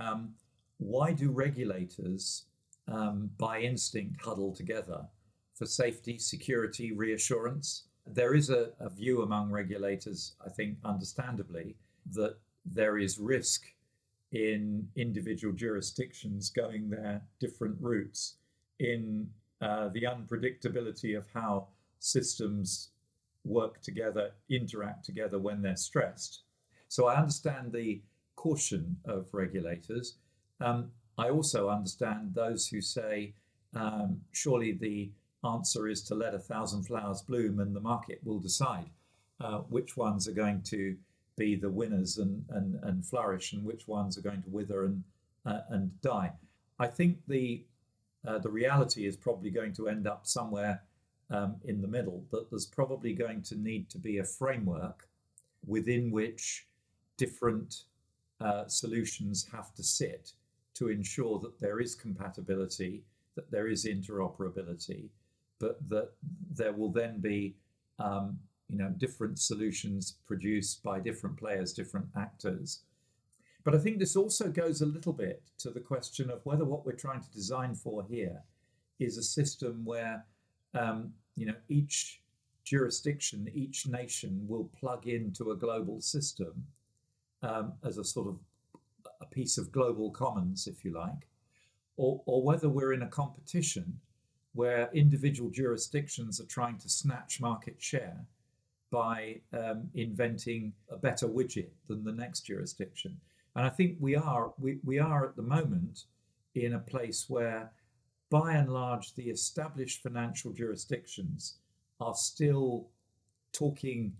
Um, 0.00 0.34
why 0.78 1.12
do 1.12 1.30
regulators, 1.30 2.44
um, 2.88 3.30
by 3.38 3.60
instinct, 3.60 4.22
huddle 4.22 4.54
together 4.54 5.06
for 5.54 5.66
safety, 5.66 6.18
security, 6.18 6.92
reassurance? 6.92 7.84
There 8.06 8.34
is 8.34 8.50
a, 8.50 8.70
a 8.80 8.90
view 8.90 9.22
among 9.22 9.50
regulators, 9.50 10.34
I 10.44 10.50
think, 10.50 10.78
understandably, 10.84 11.76
that 12.12 12.36
there 12.64 12.98
is 12.98 13.18
risk 13.18 13.64
in 14.32 14.88
individual 14.96 15.54
jurisdictions 15.54 16.50
going 16.50 16.90
their 16.90 17.22
different 17.38 17.76
routes, 17.80 18.36
in 18.80 19.30
uh, 19.60 19.88
the 19.88 20.02
unpredictability 20.02 21.16
of 21.16 21.24
how 21.32 21.68
systems 22.00 22.90
work 23.44 23.80
together, 23.80 24.32
interact 24.50 25.04
together 25.04 25.38
when 25.38 25.62
they're 25.62 25.76
stressed. 25.76 26.42
So 26.88 27.06
I 27.06 27.16
understand 27.16 27.72
the 27.72 28.02
caution 28.36 28.96
of 29.04 29.28
regulators. 29.32 30.16
Um, 30.60 30.90
I 31.16 31.30
also 31.30 31.68
understand 31.68 32.34
those 32.34 32.66
who 32.66 32.80
say, 32.80 33.34
um, 33.74 34.20
surely 34.32 34.72
the 34.72 35.10
answer 35.44 35.88
is 35.88 36.02
to 36.02 36.14
let 36.14 36.34
a 36.34 36.38
thousand 36.38 36.84
flowers 36.84 37.22
bloom 37.22 37.60
and 37.60 37.74
the 37.74 37.80
market 37.80 38.20
will 38.24 38.38
decide 38.38 38.90
uh, 39.40 39.58
which 39.68 39.96
ones 39.96 40.28
are 40.28 40.32
going 40.32 40.62
to 40.62 40.96
be 41.36 41.56
the 41.56 41.70
winners 41.70 42.18
and, 42.18 42.44
and, 42.50 42.78
and 42.82 43.04
flourish 43.04 43.52
and 43.52 43.64
which 43.64 43.88
ones 43.88 44.16
are 44.16 44.22
going 44.22 44.42
to 44.42 44.50
wither 44.50 44.84
and, 44.84 45.02
uh, 45.46 45.60
and 45.70 46.00
die. 46.00 46.32
I 46.78 46.86
think 46.86 47.18
the, 47.26 47.64
uh, 48.26 48.38
the 48.38 48.50
reality 48.50 49.06
is 49.06 49.16
probably 49.16 49.50
going 49.50 49.72
to 49.74 49.88
end 49.88 50.06
up 50.06 50.26
somewhere 50.26 50.82
um, 51.30 51.56
in 51.64 51.80
the 51.80 51.88
middle, 51.88 52.24
that 52.30 52.50
there's 52.50 52.66
probably 52.66 53.12
going 53.12 53.42
to 53.42 53.56
need 53.56 53.88
to 53.90 53.98
be 53.98 54.18
a 54.18 54.24
framework 54.24 55.08
within 55.66 56.10
which 56.10 56.66
different 57.16 57.84
uh, 58.40 58.66
solutions 58.66 59.46
have 59.52 59.74
to 59.74 59.82
sit 59.82 60.32
to 60.74 60.88
ensure 60.88 61.38
that 61.38 61.58
there 61.60 61.80
is 61.80 61.94
compatibility, 61.94 63.02
that 63.36 63.50
there 63.50 63.68
is 63.68 63.86
interoperability, 63.86 65.08
but 65.64 65.88
that 65.88 66.10
there 66.54 66.72
will 66.72 66.90
then 66.90 67.20
be 67.20 67.54
um, 67.98 68.38
you 68.68 68.78
know 68.78 68.90
different 68.98 69.38
solutions 69.38 70.16
produced 70.26 70.82
by 70.82 70.98
different 71.00 71.36
players 71.36 71.72
different 71.72 72.06
actors. 72.16 72.80
But 73.64 73.74
i 73.74 73.78
think 73.78 73.98
this 73.98 74.16
also 74.16 74.48
goes 74.48 74.82
a 74.82 74.86
little 74.96 75.12
bit 75.12 75.42
to 75.58 75.70
the 75.70 75.80
question 75.80 76.30
of 76.30 76.44
whether 76.44 76.66
what 76.66 76.84
we're 76.84 76.92
trying 76.92 77.22
to 77.22 77.30
design 77.30 77.74
for 77.74 78.04
here 78.08 78.42
is 78.98 79.16
a 79.16 79.22
system 79.22 79.84
where 79.84 80.24
um, 80.74 81.12
you 81.36 81.46
know 81.46 81.58
each 81.68 82.20
jurisdiction, 82.64 83.48
each 83.54 83.86
nation 83.86 84.44
will 84.48 84.70
plug 84.78 85.06
into 85.06 85.50
a 85.50 85.56
global 85.56 86.00
system 86.00 86.66
um, 87.42 87.74
as 87.84 87.98
a 87.98 88.04
sort 88.04 88.26
of 88.26 88.38
a 89.20 89.26
piece 89.26 89.58
of 89.58 89.70
global 89.70 90.10
commons, 90.10 90.66
if 90.66 90.84
you 90.84 90.92
like, 90.92 91.28
or, 91.96 92.22
or 92.26 92.42
whether 92.42 92.68
we're 92.68 92.94
in 92.94 93.02
a 93.02 93.08
competition 93.08 94.00
where 94.54 94.90
individual 94.94 95.50
jurisdictions 95.50 96.40
are 96.40 96.46
trying 96.46 96.78
to 96.78 96.88
snatch 96.88 97.40
market 97.40 97.76
share 97.78 98.24
by 98.90 99.40
um, 99.52 99.88
inventing 99.94 100.72
a 100.90 100.96
better 100.96 101.26
widget 101.26 101.70
than 101.88 102.04
the 102.04 102.12
next 102.12 102.42
jurisdiction. 102.42 103.16
And 103.56 103.66
I 103.66 103.68
think 103.68 103.96
we 104.00 104.16
are 104.16 104.52
we, 104.58 104.78
we 104.84 104.98
are 104.98 105.24
at 105.24 105.36
the 105.36 105.42
moment 105.42 106.04
in 106.54 106.74
a 106.74 106.78
place 106.78 107.26
where 107.28 107.72
by 108.30 108.54
and 108.54 108.72
large 108.72 109.14
the 109.14 109.24
established 109.24 110.02
financial 110.02 110.52
jurisdictions 110.52 111.58
are 112.00 112.14
still 112.14 112.88
talking 113.52 114.12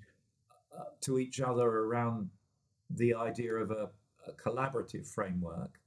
uh, 0.76 0.84
to 1.00 1.18
each 1.18 1.40
other 1.40 1.66
around 1.66 2.30
the 2.90 3.14
idea 3.14 3.54
of 3.54 3.70
a, 3.70 3.88
a, 4.26 4.32
collaborative 4.32 5.06
framework. 5.06 5.80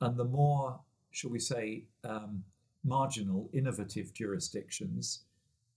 And 0.00 0.16
the 0.16 0.24
more, 0.24 0.78
shall 1.10 1.30
we 1.30 1.40
say, 1.40 1.84
um, 2.04 2.44
marginal, 2.88 3.48
innovative 3.52 4.12
jurisdictions 4.14 5.24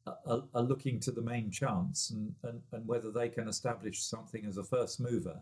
are, 0.07 0.43
are, 0.53 0.63
looking 0.63 0.99
to 0.99 1.11
the 1.11 1.21
main 1.21 1.51
chance 1.51 2.09
and, 2.09 2.33
and, 2.43 2.61
and 2.71 2.87
whether 2.87 3.11
they 3.11 3.29
can 3.29 3.47
establish 3.47 4.03
something 4.03 4.45
as 4.45 4.57
a 4.57 4.63
first 4.63 4.99
mover, 4.99 5.39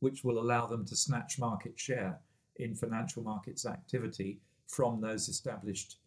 which 0.00 0.24
will 0.24 0.40
allow 0.40 0.66
them 0.66 0.84
to 0.86 0.96
snatch 0.96 1.38
market 1.38 1.78
share 1.78 2.18
in 2.56 2.74
financial 2.74 3.22
markets 3.22 3.66
activity 3.66 4.40
from 4.66 5.00
those 5.00 5.28
established 5.28 5.98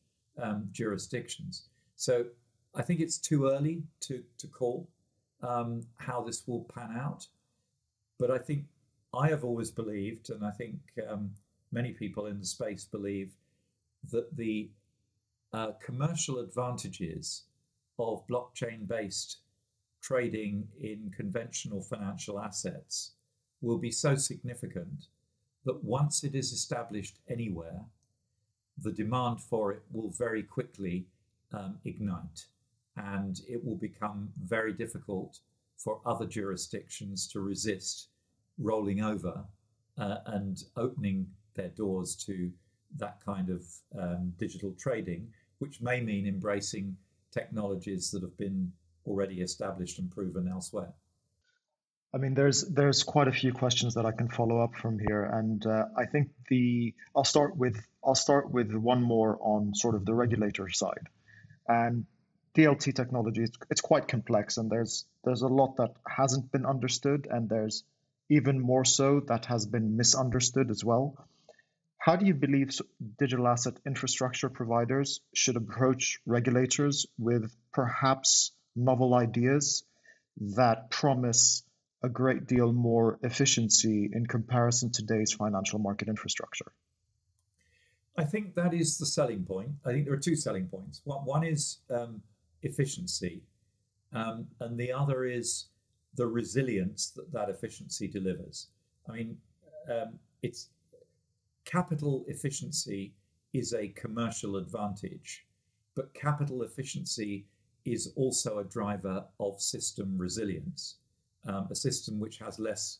um, 0.41 0.67
jurisdictions. 0.71 1.69
So 1.95 2.25
I 2.75 2.81
think 2.81 2.99
it's 2.99 3.17
too 3.17 3.47
early 3.47 3.83
to, 4.01 4.23
to 4.37 4.47
call 4.47 4.89
um, 5.41 5.81
how 5.97 6.21
this 6.21 6.47
will 6.47 6.65
pan 6.73 6.97
out. 6.99 7.27
But 8.19 8.31
I 8.31 8.37
think 8.37 8.65
I 9.13 9.29
have 9.29 9.43
always 9.43 9.71
believed, 9.71 10.29
and 10.29 10.45
I 10.45 10.51
think 10.51 10.75
um, 11.07 11.31
many 11.71 11.91
people 11.91 12.27
in 12.27 12.39
the 12.39 12.45
space 12.45 12.85
believe, 12.85 13.33
that 14.11 14.35
the 14.35 14.69
uh, 15.53 15.71
commercial 15.83 16.39
advantages 16.39 17.43
of 17.99 18.25
blockchain 18.27 18.87
based 18.87 19.37
trading 20.01 20.67
in 20.81 21.11
conventional 21.15 21.81
financial 21.81 22.39
assets 22.39 23.11
will 23.61 23.77
be 23.77 23.91
so 23.91 24.15
significant 24.15 25.07
that 25.65 25.83
once 25.83 26.23
it 26.23 26.35
is 26.35 26.51
established 26.51 27.19
anywhere, 27.29 27.79
the 28.77 28.91
demand 28.91 29.39
for 29.39 29.71
it 29.71 29.83
will 29.91 30.09
very 30.09 30.43
quickly 30.43 31.05
um, 31.53 31.77
ignite 31.85 32.45
and 32.97 33.41
it 33.47 33.63
will 33.63 33.75
become 33.75 34.29
very 34.43 34.73
difficult 34.73 35.39
for 35.77 36.01
other 36.05 36.25
jurisdictions 36.25 37.27
to 37.27 37.39
resist 37.39 38.09
rolling 38.57 39.01
over 39.01 39.43
uh, 39.97 40.17
and 40.27 40.63
opening 40.75 41.27
their 41.55 41.69
doors 41.69 42.15
to 42.15 42.51
that 42.97 43.17
kind 43.25 43.49
of 43.49 43.63
um, 43.99 44.33
digital 44.37 44.73
trading, 44.77 45.27
which 45.63 45.81
may 45.81 46.01
mean 46.01 46.27
embracing 46.27 46.97
technologies 47.31 48.11
that 48.11 48.21
have 48.21 48.37
been 48.37 48.73
already 49.07 49.39
established 49.39 49.97
and 49.97 50.11
proven 50.11 50.49
elsewhere. 50.49 50.91
I 52.13 52.17
mean, 52.17 52.33
there's 52.33 52.63
there's 52.67 53.03
quite 53.03 53.29
a 53.29 53.31
few 53.31 53.53
questions 53.53 53.93
that 53.93 54.05
I 54.05 54.11
can 54.11 54.27
follow 54.27 54.59
up 54.61 54.75
from 54.75 54.99
here, 54.99 55.23
and 55.23 55.65
uh, 55.65 55.85
I 55.97 56.05
think 56.05 56.31
the 56.49 56.93
I'll 57.15 57.23
start 57.23 57.55
with 57.55 57.77
I'll 58.03 58.13
start 58.27 58.51
with 58.51 58.73
one 58.73 59.01
more 59.01 59.39
on 59.41 59.73
sort 59.73 59.95
of 59.95 60.03
the 60.05 60.13
regulator 60.13 60.67
side, 60.69 61.07
and 61.65 62.05
DLT 62.55 62.93
technology 62.93 63.43
it's, 63.43 63.57
it's 63.71 63.81
quite 63.81 64.09
complex, 64.09 64.57
and 64.57 64.69
there's 64.69 65.05
there's 65.23 65.43
a 65.43 65.47
lot 65.47 65.77
that 65.77 65.93
hasn't 66.05 66.51
been 66.51 66.65
understood, 66.65 67.25
and 67.31 67.47
there's 67.47 67.85
even 68.29 68.59
more 68.59 68.83
so 68.83 69.21
that 69.29 69.45
has 69.45 69.65
been 69.65 69.95
misunderstood 69.95 70.69
as 70.69 70.83
well. 70.83 71.15
How 72.03 72.17
do 72.17 72.25
you 72.25 72.33
believe 72.33 72.69
digital 73.17 73.47
asset 73.47 73.75
infrastructure 73.85 74.49
providers 74.49 75.21
should 75.33 75.55
approach 75.55 76.19
regulators 76.25 77.05
with 77.17 77.55
perhaps 77.71 78.51
novel 78.75 79.13
ideas 79.15 79.85
that 80.57 80.89
promise 80.89 81.63
a 82.03 82.09
great 82.09 82.45
deal 82.45 82.73
more 82.73 83.19
efficiency 83.23 84.09
in 84.11 84.25
comparison 84.25 84.91
to 84.91 85.05
today's 85.05 85.31
financial 85.31 85.79
market 85.79 86.09
infrastructure? 86.09 86.73
I 88.17 88.25
think 88.25 88.55
that 88.55 88.73
is 88.73 88.97
the 88.97 89.05
selling 89.05 89.45
point. 89.45 89.69
I 89.85 89.93
think 89.93 90.03
there 90.03 90.13
are 90.13 90.25
two 90.29 90.35
selling 90.35 90.67
points. 90.67 90.99
One, 91.05 91.45
is 91.45 91.77
um, 91.89 92.21
efficiency, 92.63 93.43
um, 94.11 94.47
and 94.59 94.77
the 94.77 94.91
other 94.91 95.23
is 95.23 95.67
the 96.15 96.27
resilience 96.27 97.11
that 97.11 97.31
that 97.31 97.47
efficiency 97.47 98.09
delivers. 98.09 98.67
I 99.07 99.13
mean, 99.13 99.37
um, 99.89 100.19
it's 100.41 100.67
capital 101.73 102.23
efficiency 102.27 103.13
is 103.53 103.73
a 103.73 103.87
commercial 103.89 104.57
advantage, 104.57 105.45
but 105.95 106.13
capital 106.13 106.63
efficiency 106.63 107.45
is 107.85 108.13
also 108.15 108.59
a 108.59 108.63
driver 108.63 109.25
of 109.39 109.59
system 109.61 110.15
resilience 110.17 110.97
um, 111.45 111.67
a 111.69 111.75
system 111.75 112.19
which 112.19 112.37
has 112.37 112.59
less 112.59 112.99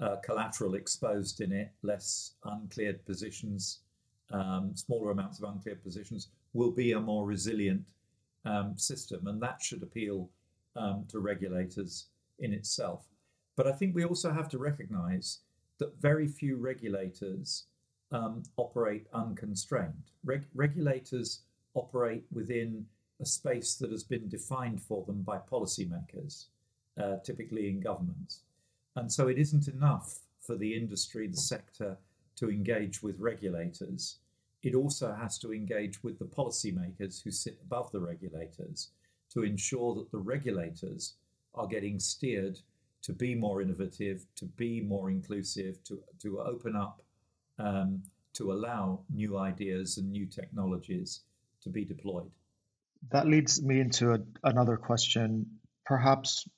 uh, 0.00 0.16
collateral 0.24 0.74
exposed 0.74 1.40
in 1.40 1.52
it, 1.52 1.70
less 1.82 2.32
uncleared 2.44 3.04
positions, 3.04 3.80
um, 4.32 4.72
smaller 4.74 5.10
amounts 5.10 5.38
of 5.38 5.48
uncleared 5.48 5.82
positions, 5.82 6.28
will 6.52 6.72
be 6.72 6.92
a 6.92 7.00
more 7.00 7.26
resilient 7.26 7.82
um, 8.44 8.76
system. 8.76 9.26
And 9.26 9.40
that 9.42 9.62
should 9.62 9.82
appeal 9.82 10.28
um, 10.76 11.04
to 11.08 11.20
regulators 11.20 12.06
in 12.40 12.52
itself. 12.52 13.04
But 13.56 13.68
I 13.68 13.72
think 13.72 13.94
we 13.94 14.04
also 14.04 14.32
have 14.32 14.48
to 14.50 14.58
recognize 14.58 15.40
that 15.78 16.00
very 16.00 16.26
few 16.26 16.56
regulators 16.56 17.66
um, 18.12 18.42
operate 18.56 19.06
unconstrained. 19.12 20.10
Reg- 20.24 20.46
regulators 20.54 21.42
operate 21.74 22.24
within 22.32 22.86
a 23.20 23.26
space 23.26 23.76
that 23.76 23.90
has 23.90 24.04
been 24.04 24.28
defined 24.28 24.82
for 24.82 25.04
them 25.04 25.22
by 25.22 25.38
policymakers 25.38 26.46
uh, 27.00 27.16
typically 27.24 27.68
in 27.68 27.80
governments. 27.80 28.40
And 28.96 29.12
so 29.12 29.28
it 29.28 29.38
isn't 29.38 29.68
enough 29.68 30.20
for 30.40 30.56
the 30.56 30.74
industry, 30.74 31.26
the 31.26 31.36
sector, 31.36 31.96
to 32.36 32.50
engage 32.50 33.02
with 33.02 33.18
regulators. 33.18 34.18
It 34.62 34.74
also 34.74 35.12
has 35.12 35.38
to 35.38 35.52
engage 35.52 36.02
with 36.02 36.18
the 36.18 36.24
policymakers 36.24 37.22
who 37.22 37.30
sit 37.30 37.58
above 37.62 37.90
the 37.92 38.00
regulators 38.00 38.90
to 39.32 39.42
ensure 39.42 39.94
that 39.94 40.10
the 40.10 40.18
regulators 40.18 41.14
are 41.54 41.66
getting 41.66 41.98
steered 41.98 42.58
to 43.02 43.12
be 43.12 43.34
more 43.34 43.60
innovative, 43.60 44.24
to 44.36 44.46
be 44.46 44.80
more 44.80 45.10
inclusive, 45.10 45.82
to, 45.84 46.00
to 46.22 46.40
open 46.40 46.74
up, 46.74 47.02
um, 47.58 48.02
to 48.34 48.52
allow 48.52 49.00
new 49.12 49.38
ideas 49.38 49.98
and 49.98 50.10
new 50.10 50.26
technologies 50.26 51.20
to 51.62 51.70
be 51.70 51.84
deployed. 51.84 52.30
That 53.10 53.26
leads 53.26 53.62
me 53.62 53.80
into 53.80 54.12
a, 54.12 54.18
another 54.42 54.76
question, 54.76 55.58
perhaps 55.84 56.48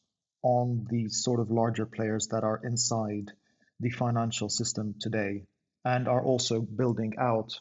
on 0.43 0.87
the 0.91 1.09
sort 1.09 1.41
of 1.41 1.51
larger 1.51 1.87
players 1.87 2.29
that 2.29 2.45
are 2.45 2.61
inside 2.63 3.33
the 3.81 3.91
financial 3.91 4.49
system 4.49 4.95
today 5.01 5.45
and 5.85 6.09
are 6.09 6.23
also 6.23 6.61
building 6.61 7.15
out 7.19 7.61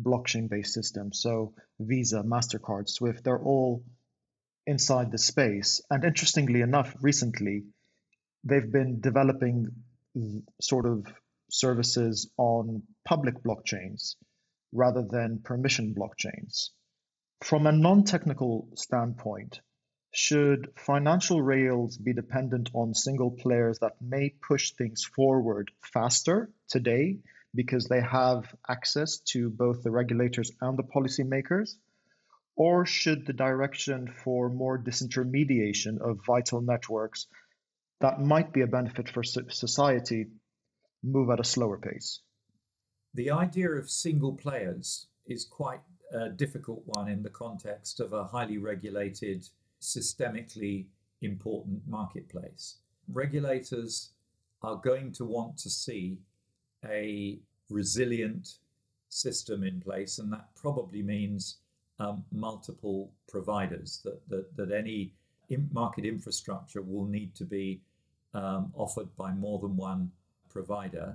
blockchain 0.00 0.48
based 0.48 0.74
systems. 0.74 1.20
So, 1.20 1.54
Visa, 1.80 2.22
MasterCard, 2.22 2.88
Swift, 2.88 3.24
they're 3.24 3.38
all 3.42 3.82
inside 4.66 5.10
the 5.10 5.18
space. 5.18 5.80
And 5.90 6.04
interestingly 6.04 6.60
enough, 6.60 6.94
recently, 7.00 7.64
they've 8.44 8.70
been 8.70 9.00
developing 9.00 9.68
sort 10.60 10.86
of 10.86 11.06
services 11.50 12.30
on 12.36 12.82
public 13.04 13.42
blockchains 13.42 14.16
rather 14.72 15.02
than 15.02 15.40
permission 15.42 15.94
blockchains. 15.94 16.70
From 17.42 17.66
a 17.66 17.72
non 17.72 18.04
technical 18.04 18.68
standpoint, 18.74 19.60
should 20.12 20.72
financial 20.76 21.42
rails 21.42 21.98
be 21.98 22.14
dependent 22.14 22.70
on 22.72 22.94
single 22.94 23.30
players 23.30 23.78
that 23.80 24.00
may 24.00 24.30
push 24.30 24.72
things 24.72 25.04
forward 25.04 25.70
faster 25.92 26.50
today 26.68 27.18
because 27.54 27.86
they 27.86 28.00
have 28.00 28.54
access 28.68 29.18
to 29.18 29.50
both 29.50 29.82
the 29.82 29.90
regulators 29.90 30.50
and 30.60 30.78
the 30.78 30.84
policymakers? 30.84 31.76
Or 32.56 32.86
should 32.86 33.26
the 33.26 33.34
direction 33.34 34.10
for 34.24 34.48
more 34.48 34.78
disintermediation 34.82 35.98
of 36.00 36.24
vital 36.26 36.62
networks 36.62 37.26
that 38.00 38.20
might 38.20 38.52
be 38.52 38.62
a 38.62 38.66
benefit 38.66 39.08
for 39.08 39.22
society 39.22 40.26
move 41.06 41.30
at 41.30 41.40
a 41.40 41.44
slower 41.44 41.78
pace? 41.78 42.20
The 43.14 43.30
idea 43.30 43.70
of 43.70 43.90
single 43.90 44.34
players 44.34 45.06
is 45.26 45.44
quite 45.44 45.80
a 46.12 46.28
difficult 46.28 46.82
one 46.86 47.08
in 47.08 47.22
the 47.22 47.30
context 47.30 48.00
of 48.00 48.12
a 48.12 48.24
highly 48.24 48.58
regulated 48.58 49.48
systemically 49.80 50.86
important 51.22 51.80
marketplace. 51.86 52.76
Regulators 53.08 54.10
are 54.62 54.76
going 54.76 55.12
to 55.12 55.24
want 55.24 55.56
to 55.58 55.70
see 55.70 56.18
a 56.84 57.38
resilient 57.70 58.58
system 59.08 59.64
in 59.64 59.80
place, 59.80 60.18
and 60.18 60.32
that 60.32 60.48
probably 60.54 61.02
means 61.02 61.58
um, 61.98 62.24
multiple 62.32 63.10
providers, 63.28 64.00
that, 64.04 64.20
that, 64.28 64.56
that 64.56 64.72
any 64.72 65.12
market 65.72 66.04
infrastructure 66.04 66.82
will 66.82 67.06
need 67.06 67.34
to 67.34 67.44
be 67.44 67.80
um, 68.34 68.72
offered 68.74 69.08
by 69.16 69.32
more 69.32 69.58
than 69.58 69.76
one 69.76 70.10
provider, 70.56 71.08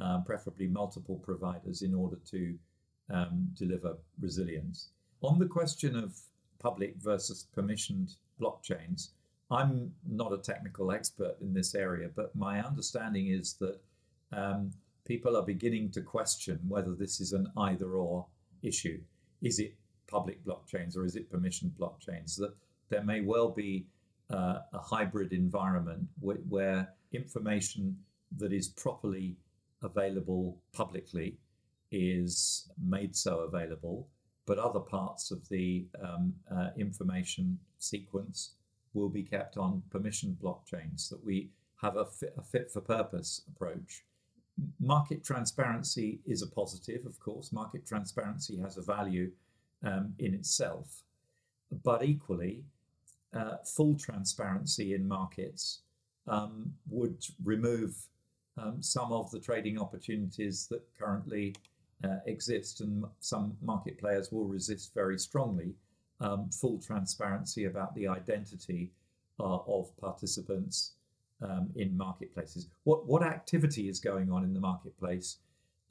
um, 0.00 0.24
preferably 0.24 0.66
multiple 0.66 1.18
providers, 1.30 1.82
in 1.82 1.94
order 1.94 2.18
to 2.34 2.42
um, 3.16 3.48
deliver 3.62 3.92
resilience. 4.20 4.90
On 5.22 5.38
the 5.38 5.46
question 5.58 5.92
of 5.96 6.18
public 6.58 6.92
versus 6.96 7.46
permissioned 7.56 8.16
blockchains, 8.40 9.10
I'm 9.58 9.92
not 10.08 10.32
a 10.32 10.38
technical 10.38 10.90
expert 10.90 11.36
in 11.40 11.54
this 11.54 11.74
area, 11.74 12.08
but 12.20 12.34
my 12.34 12.54
understanding 12.70 13.28
is 13.28 13.54
that 13.60 13.76
um, 14.32 14.70
people 15.04 15.36
are 15.36 15.54
beginning 15.54 15.90
to 15.92 16.00
question 16.02 16.58
whether 16.66 16.94
this 16.94 17.20
is 17.20 17.32
an 17.32 17.46
either 17.68 17.90
or 17.92 18.26
issue. 18.62 19.00
Is 19.42 19.58
it 19.58 19.74
public 20.06 20.44
blockchains 20.44 20.96
or 20.96 21.04
is 21.04 21.14
it 21.16 21.32
permissioned 21.32 21.72
blockchains? 21.80 22.36
That 22.36 22.54
there 22.88 23.04
may 23.04 23.20
well 23.20 23.50
be 23.50 23.86
uh, 24.30 24.58
a 24.72 24.78
hybrid 24.78 25.32
environment 25.32 26.06
wh- 26.20 26.44
where 26.48 26.88
information 27.12 27.96
that 28.36 28.52
is 28.52 28.68
properly 28.68 29.36
available 29.82 30.58
publicly 30.72 31.38
is 31.90 32.68
made 32.82 33.16
so 33.16 33.40
available, 33.40 34.08
but 34.46 34.58
other 34.58 34.80
parts 34.80 35.30
of 35.30 35.48
the 35.48 35.86
um, 36.02 36.34
uh, 36.50 36.68
information 36.76 37.58
sequence 37.78 38.54
will 38.94 39.08
be 39.08 39.22
kept 39.22 39.56
on 39.56 39.82
permission 39.90 40.36
blockchains, 40.42 41.08
that 41.08 41.24
we 41.24 41.50
have 41.80 41.96
a 41.96 42.04
fit, 42.04 42.34
a 42.36 42.42
fit 42.42 42.70
for 42.70 42.80
purpose 42.80 43.42
approach. 43.48 44.04
Market 44.78 45.24
transparency 45.24 46.20
is 46.26 46.42
a 46.42 46.46
positive, 46.46 47.06
of 47.06 47.18
course. 47.20 47.52
Market 47.52 47.86
transparency 47.86 48.58
has 48.58 48.76
a 48.76 48.82
value 48.82 49.30
um, 49.82 50.12
in 50.18 50.34
itself, 50.34 51.02
but 51.82 52.04
equally, 52.04 52.64
uh, 53.32 53.56
full 53.64 53.96
transparency 53.96 54.94
in 54.94 55.06
markets 55.06 55.82
um, 56.26 56.72
would 56.88 57.24
remove 57.44 57.94
um, 58.58 58.82
some 58.82 59.12
of 59.12 59.30
the 59.30 59.40
trading 59.40 59.78
opportunities 59.78 60.66
that 60.70 60.82
currently 60.98 61.54
uh, 62.04 62.18
exist, 62.26 62.80
and 62.80 63.04
some 63.20 63.56
market 63.62 63.98
players 63.98 64.32
will 64.32 64.46
resist 64.46 64.94
very 64.94 65.18
strongly 65.18 65.74
um, 66.20 66.50
full 66.50 66.78
transparency 66.78 67.64
about 67.64 67.94
the 67.94 68.06
identity 68.06 68.90
uh, 69.38 69.58
of 69.66 69.96
participants 69.98 70.92
um, 71.42 71.70
in 71.76 71.96
marketplaces. 71.96 72.68
What 72.84 73.06
what 73.06 73.22
activity 73.22 73.88
is 73.88 74.00
going 74.00 74.30
on 74.30 74.44
in 74.44 74.52
the 74.52 74.60
marketplace 74.60 75.38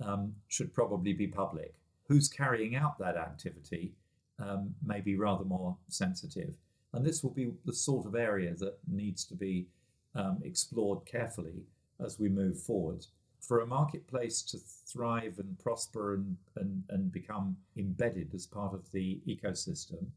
um, 0.04 0.34
should 0.48 0.74
probably 0.74 1.14
be 1.14 1.28
public. 1.28 1.74
Who's 2.08 2.28
carrying 2.28 2.76
out 2.76 2.98
that 3.00 3.18
activity 3.18 3.94
um, 4.40 4.74
may 4.84 5.02
be 5.02 5.16
rather 5.16 5.46
more 5.46 5.76
sensitive, 5.88 6.56
and 6.94 7.06
this 7.06 7.24
will 7.24 7.32
be 7.32 7.52
the 7.66 7.74
sort 7.74 8.06
of 8.06 8.16
area 8.16 8.54
that 8.56 8.78
needs 8.88 9.26
to 9.26 9.36
be 9.36 9.68
um, 10.16 10.40
explored 10.44 11.06
carefully 11.06 11.64
as 12.04 12.20
we 12.20 12.30
move 12.30 12.60
forward. 12.60 13.06
For 13.40 13.62
a 13.62 13.68
marketplace 13.68 14.42
to 14.44 14.58
thrive 14.58 15.40
and 15.40 15.58
prosper 15.60 16.16
and, 16.16 16.38
and, 16.56 16.84
and 16.90 17.12
become 17.12 17.58
embedded 17.78 18.34
as 18.34 18.46
part 18.46 18.74
of 18.74 18.92
the 18.92 19.20
ecosystem, 19.28 20.08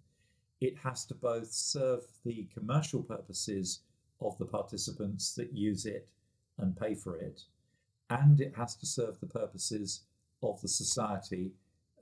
it 0.61 0.77
has 0.79 1.05
to 1.07 1.14
both 1.14 1.53
serve 1.53 2.03
the 2.25 2.47
commercial 2.55 3.03
purposes 3.03 3.81
of 4.21 4.38
the 4.38 4.45
participants 4.45 5.35
that 5.35 5.53
use 5.53 5.87
it 5.87 6.09
and 6.59 6.77
pay 6.77 6.95
for 6.95 7.16
it, 7.16 7.42
and 8.11 8.40
it 8.40 8.55
has 8.57 8.77
to 8.77 8.87
serve 8.87 9.18
the 9.21 9.27
purposes 9.27 10.03
of 10.42 10.61
the 10.61 10.68
society 10.68 11.51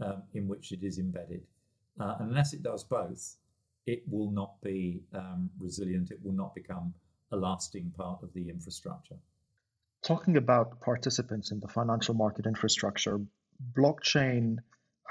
um, 0.01 0.23
in 0.35 0.49
which 0.49 0.73
it 0.73 0.83
is 0.83 0.99
embedded. 0.99 1.47
Uh, 1.99 2.17
unless 2.21 2.53
it 2.53 2.63
does 2.63 2.85
both, 2.85 3.37
it 3.87 4.03
will 4.09 4.31
not 4.31 4.61
be 4.63 5.03
um, 5.15 5.51
resilient, 5.59 6.11
it 6.11 6.23
will 6.23 6.33
not 6.33 6.55
become 6.55 6.93
a 7.33 7.37
lasting 7.37 7.93
part 7.97 8.23
of 8.23 8.33
the 8.35 8.49
infrastructure. 8.49 9.17
Talking 10.11 10.37
about 10.37 10.81
participants 10.81 11.53
in 11.53 11.61
the 11.61 11.69
financial 11.69 12.15
market 12.15 12.45
infrastructure, 12.45 13.21
blockchain 13.79 14.57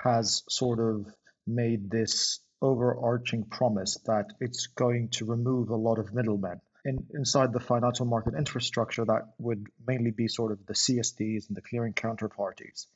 has 0.03 0.43
sort 0.49 0.81
of 0.81 1.05
made 1.47 1.89
this 1.89 2.41
overarching 2.61 3.45
promise 3.45 3.97
that 4.07 4.25
it's 4.41 4.67
going 4.67 5.07
to 5.11 5.23
remove 5.23 5.69
a 5.69 5.75
lot 5.77 5.99
of 5.99 6.13
middlemen. 6.13 6.59
In, 6.83 7.07
inside 7.13 7.53
the 7.53 7.61
financial 7.61 8.07
market 8.07 8.33
infrastructure, 8.37 9.05
that 9.05 9.21
would 9.37 9.67
mainly 9.87 10.11
be 10.11 10.27
sort 10.27 10.51
of 10.51 10.65
the 10.65 10.73
CSDs 10.73 11.47
and 11.47 11.55
the 11.55 11.61
clearing 11.61 11.93
counterparties. 11.93 12.87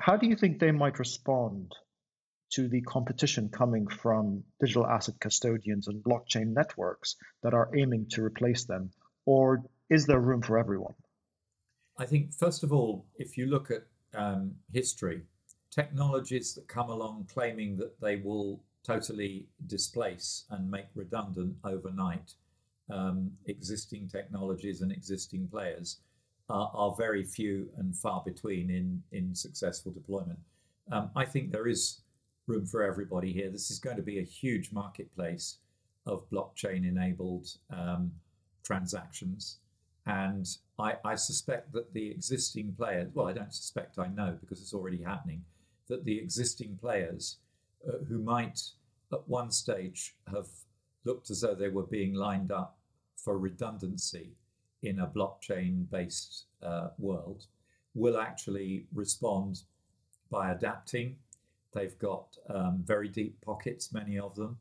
How 0.00 0.16
do 0.16 0.26
you 0.26 0.34
think 0.34 0.60
they 0.60 0.72
might 0.72 0.98
respond 0.98 1.74
to 2.52 2.68
the 2.68 2.80
competition 2.80 3.50
coming 3.50 3.86
from 3.86 4.44
digital 4.60 4.86
asset 4.86 5.16
custodians 5.20 5.88
and 5.88 6.02
blockchain 6.02 6.54
networks 6.54 7.16
that 7.42 7.52
are 7.52 7.68
aiming 7.76 8.06
to 8.12 8.24
replace 8.24 8.64
them? 8.64 8.92
Or 9.26 9.62
is 9.90 10.06
there 10.06 10.20
room 10.20 10.42
for 10.42 10.58
everyone? 10.58 10.94
I 11.98 12.06
think, 12.06 12.34
first 12.34 12.64
of 12.64 12.72
all, 12.72 13.06
if 13.16 13.36
you 13.36 13.46
look 13.46 13.70
at 13.70 13.84
um, 14.14 14.52
history, 14.72 15.22
technologies 15.70 16.54
that 16.54 16.68
come 16.68 16.90
along 16.90 17.26
claiming 17.32 17.76
that 17.76 18.00
they 18.00 18.16
will 18.16 18.60
totally 18.84 19.48
displace 19.66 20.44
and 20.50 20.70
make 20.70 20.86
redundant 20.94 21.56
overnight 21.64 22.34
um, 22.92 23.30
existing 23.46 24.08
technologies 24.08 24.82
and 24.82 24.92
existing 24.92 25.48
players 25.48 25.98
are, 26.50 26.70
are, 26.74 26.94
very 26.96 27.24
few 27.24 27.70
and 27.78 27.96
far 27.96 28.22
between 28.24 28.70
in, 28.70 29.02
in 29.12 29.34
successful 29.34 29.90
deployment. 29.90 30.38
Um, 30.92 31.10
I 31.16 31.24
think 31.24 31.50
there 31.50 31.66
is 31.66 32.02
room 32.46 32.66
for 32.66 32.82
everybody 32.82 33.32
here. 33.32 33.50
This 33.50 33.70
is 33.70 33.78
going 33.78 33.96
to 33.96 34.02
be 34.02 34.18
a 34.18 34.22
huge 34.22 34.70
marketplace 34.70 35.58
of 36.06 36.28
blockchain 36.30 36.86
enabled 36.86 37.48
um, 37.70 38.12
transactions. 38.62 39.58
And 40.06 40.46
I, 40.78 40.96
I, 41.04 41.14
suspect 41.14 41.72
that 41.72 41.94
the 41.94 42.10
existing 42.10 42.74
players, 42.76 43.08
well, 43.14 43.26
I 43.26 43.32
don't 43.32 43.54
suspect, 43.54 43.98
I 43.98 44.08
know 44.08 44.36
because 44.38 44.60
it's 44.60 44.74
already 44.74 45.02
happening, 45.02 45.42
that 45.88 46.04
the 46.04 46.18
existing 46.18 46.78
players 46.78 47.38
uh, 47.88 48.04
who 48.06 48.18
might 48.18 48.60
at 49.12 49.26
one 49.26 49.50
stage 49.50 50.16
have 50.30 50.48
looked 51.04 51.30
as 51.30 51.40
though 51.40 51.54
they 51.54 51.68
were 51.68 51.86
being 51.86 52.14
lined 52.14 52.52
up 52.52 52.76
for 53.16 53.38
redundancy 53.38 54.32
in 54.82 55.00
a 55.00 55.06
blockchain 55.06 55.88
based 55.90 56.44
uh, 56.62 56.88
world 56.98 57.46
will 57.94 58.18
actually 58.18 58.86
respond 58.92 59.62
by 60.30 60.50
adapting. 60.50 61.16
They've 61.72 61.98
got 61.98 62.36
um, 62.48 62.82
very 62.84 63.08
deep 63.08 63.40
pockets, 63.40 63.92
many 63.92 64.18
of 64.18 64.34
them. 64.34 64.58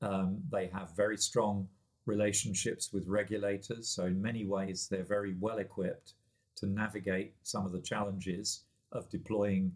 Um, 0.00 0.38
they 0.50 0.68
have 0.68 0.96
very 0.96 1.16
strong 1.16 1.68
relationships 2.06 2.92
with 2.92 3.06
regulators. 3.06 3.88
So, 3.88 4.06
in 4.06 4.22
many 4.22 4.44
ways, 4.46 4.88
they're 4.90 5.04
very 5.04 5.34
well 5.38 5.58
equipped 5.58 6.14
to 6.56 6.66
navigate 6.66 7.34
some 7.42 7.66
of 7.66 7.72
the 7.72 7.80
challenges 7.80 8.62
of 8.92 9.08
deploying 9.10 9.72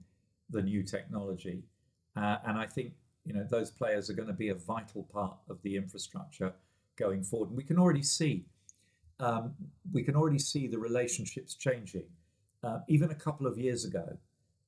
the 0.48 0.62
new 0.62 0.82
technology. 0.82 1.62
Uh, 2.16 2.38
and 2.46 2.58
I 2.58 2.66
think 2.66 2.92
you 3.24 3.34
know 3.34 3.46
those 3.48 3.70
players 3.70 4.08
are 4.10 4.14
going 4.14 4.28
to 4.28 4.34
be 4.34 4.48
a 4.48 4.54
vital 4.54 5.02
part 5.12 5.36
of 5.48 5.60
the 5.62 5.76
infrastructure 5.76 6.52
going 6.96 7.22
forward. 7.22 7.48
And 7.48 7.56
we 7.56 7.64
can 7.64 7.78
already 7.78 8.02
see 8.02 8.44
um, 9.20 9.54
we 9.92 10.02
can 10.02 10.16
already 10.16 10.38
see 10.38 10.66
the 10.66 10.78
relationships 10.78 11.54
changing. 11.54 12.04
Uh, 12.62 12.80
even 12.88 13.10
a 13.10 13.14
couple 13.14 13.46
of 13.46 13.58
years 13.58 13.84
ago, 13.84 14.16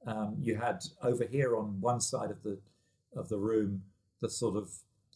um, 0.06 0.36
you 0.40 0.56
had 0.56 0.84
over 1.02 1.24
here 1.24 1.56
on 1.56 1.80
one 1.80 2.00
side 2.00 2.30
of 2.30 2.42
the 2.42 2.58
of 3.16 3.28
the 3.28 3.38
room 3.38 3.82
the 4.20 4.30
sort 4.30 4.56
of 4.56 4.70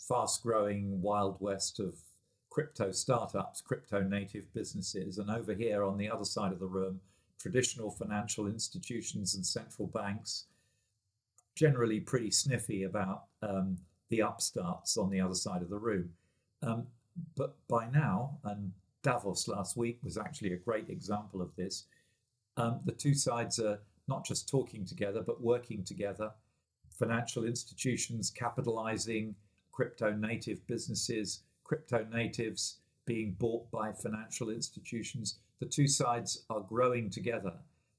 fast-growing 0.09 1.01
wild 1.01 1.37
west 1.41 1.81
of 1.81 1.95
crypto 2.57 2.91
startups, 2.91 3.61
crypto 3.61 4.01
native 4.01 4.51
businesses, 4.55 5.19
and 5.19 5.31
over 5.31 5.53
here 5.53 5.85
on 5.85 5.99
the 5.99 6.11
other 6.11 6.25
side 6.25 6.53
of 6.53 6.59
the 6.59 6.67
room, 6.67 6.99
traditional 7.39 7.91
financial 7.91 8.47
institutions 8.47 9.35
and 9.35 9.45
central 9.45 9.87
banks 9.89 10.47
generally 11.55 12.01
pretty 12.01 12.31
sniffy 12.31 12.85
about 12.85 13.25
um, 13.43 13.77
the 14.09 14.23
upstarts 14.23 14.97
on 14.97 15.11
the 15.11 15.21
other 15.21 15.35
side 15.35 15.61
of 15.61 15.69
the 15.69 15.77
room. 15.77 16.09
Um, 16.63 16.87
but 17.37 17.57
by 17.69 17.91
now, 17.91 18.39
and 18.45 18.73
Davos 19.03 19.49
last 19.49 19.77
week 19.77 19.99
was 20.03 20.17
actually 20.17 20.55
a 20.55 20.57
great 20.57 20.89
example 20.89 21.43
of 21.43 21.55
this, 21.57 21.85
um, 22.57 22.81
the 22.87 22.93
two 22.93 23.13
sides 23.13 23.59
are 23.59 23.81
not 24.09 24.25
just 24.25 24.49
talking 24.49 24.87
together, 24.87 25.21
but 25.21 25.43
working 25.43 25.85
together. 25.85 26.31
Financial 26.99 27.45
institutions 27.45 28.31
capitalizing 28.31 29.35
crypto 29.73 30.11
native 30.13 30.67
businesses, 30.67 31.43
crypto 31.67 32.07
natives 32.13 32.77
being 33.07 33.33
bought 33.39 33.69
by 33.73 33.93
financial 33.93 34.51
institutions. 34.51 35.39
The 35.59 35.67
two 35.67 35.89
sides 35.89 36.45
are 36.49 36.61
growing 36.61 37.11
together. 37.11 37.55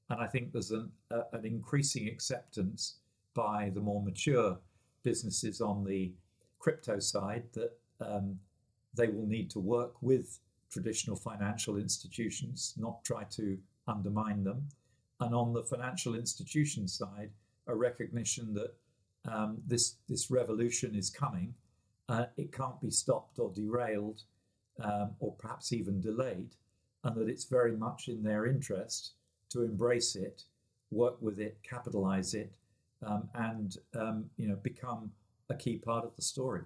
And 0.09 0.21
I 0.21 0.27
think 0.27 0.53
there's 0.53 0.71
an, 0.71 0.89
a, 1.11 1.23
an 1.33 1.45
increasing 1.45 2.07
acceptance 2.07 2.99
by 3.33 3.71
the 3.73 3.81
more 3.81 4.01
mature 4.01 4.57
businesses 5.03 5.59
on 5.59 5.83
the 5.83 6.13
crypto 6.59 6.99
side 6.99 7.43
that 7.53 7.71
um, 7.99 8.39
they 8.93 9.07
will 9.07 9.27
need 9.27 9.49
to 9.51 9.59
work 9.59 10.01
with 10.01 10.39
traditional 10.71 11.15
financial 11.15 11.77
institutions, 11.77 12.73
not 12.77 13.03
try 13.03 13.23
to 13.31 13.57
undermine 13.87 14.43
them. 14.43 14.63
And 15.19 15.35
on 15.35 15.53
the 15.53 15.63
financial 15.63 16.15
institution 16.15 16.87
side, 16.87 17.31
a 17.67 17.75
recognition 17.75 18.53
that 18.53 18.73
um, 19.29 19.57
this 19.67 19.95
this 20.07 20.31
revolution 20.31 20.95
is 20.95 21.09
coming. 21.09 21.53
Uh, 22.09 22.25
it 22.37 22.51
can't 22.51 22.79
be 22.81 22.89
stopped 22.89 23.39
or 23.39 23.51
derailed, 23.53 24.23
um, 24.81 25.11
or 25.19 25.33
perhaps 25.33 25.73
even 25.73 25.99
delayed, 25.99 26.55
and 27.03 27.15
that 27.15 27.29
it's 27.29 27.45
very 27.45 27.75
much 27.75 28.07
in 28.07 28.23
their 28.23 28.45
interest 28.45 29.13
to 29.49 29.63
embrace 29.63 30.15
it, 30.15 30.43
work 30.91 31.21
with 31.21 31.39
it, 31.39 31.57
capitalize 31.63 32.33
it, 32.33 32.53
um, 33.05 33.29
and 33.33 33.77
um, 33.95 34.29
you 34.37 34.47
know 34.47 34.55
become 34.55 35.11
a 35.49 35.55
key 35.55 35.77
part 35.77 36.05
of 36.05 36.15
the 36.15 36.21
story. 36.21 36.63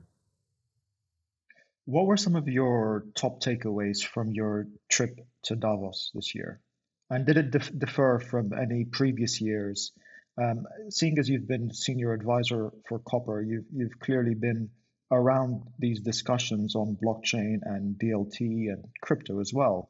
What 1.86 2.06
were 2.06 2.18
some 2.18 2.36
of 2.36 2.48
your 2.48 3.06
top 3.16 3.42
takeaways 3.42 4.04
from 4.04 4.32
your 4.32 4.68
trip 4.90 5.20
to 5.44 5.56
Davos 5.56 6.12
this 6.14 6.36
year? 6.36 6.60
And 7.10 7.26
did 7.26 7.38
it 7.38 7.52
dif- 7.52 7.78
differ 7.78 8.20
from 8.20 8.54
any 8.54 8.86
previous 8.86 9.42
years? 9.42 9.92
Um, 10.38 10.66
seeing 10.90 11.20
as 11.20 11.28
you've 11.28 11.48
been 11.48 11.74
senior 11.74 12.14
advisor 12.14 12.72
for 12.88 13.00
Copper, 13.00 13.42
you've, 13.42 13.66
you've 13.74 14.00
clearly 14.00 14.36
been 14.36 14.70
around 15.12 15.64
these 15.78 16.00
discussions 16.00 16.76
on 16.76 16.98
blockchain 17.04 17.60
and 17.64 17.96
DLT 18.00 18.72
and 18.72 18.86
crypto 19.02 19.40
as 19.40 19.54
well. 19.54 19.90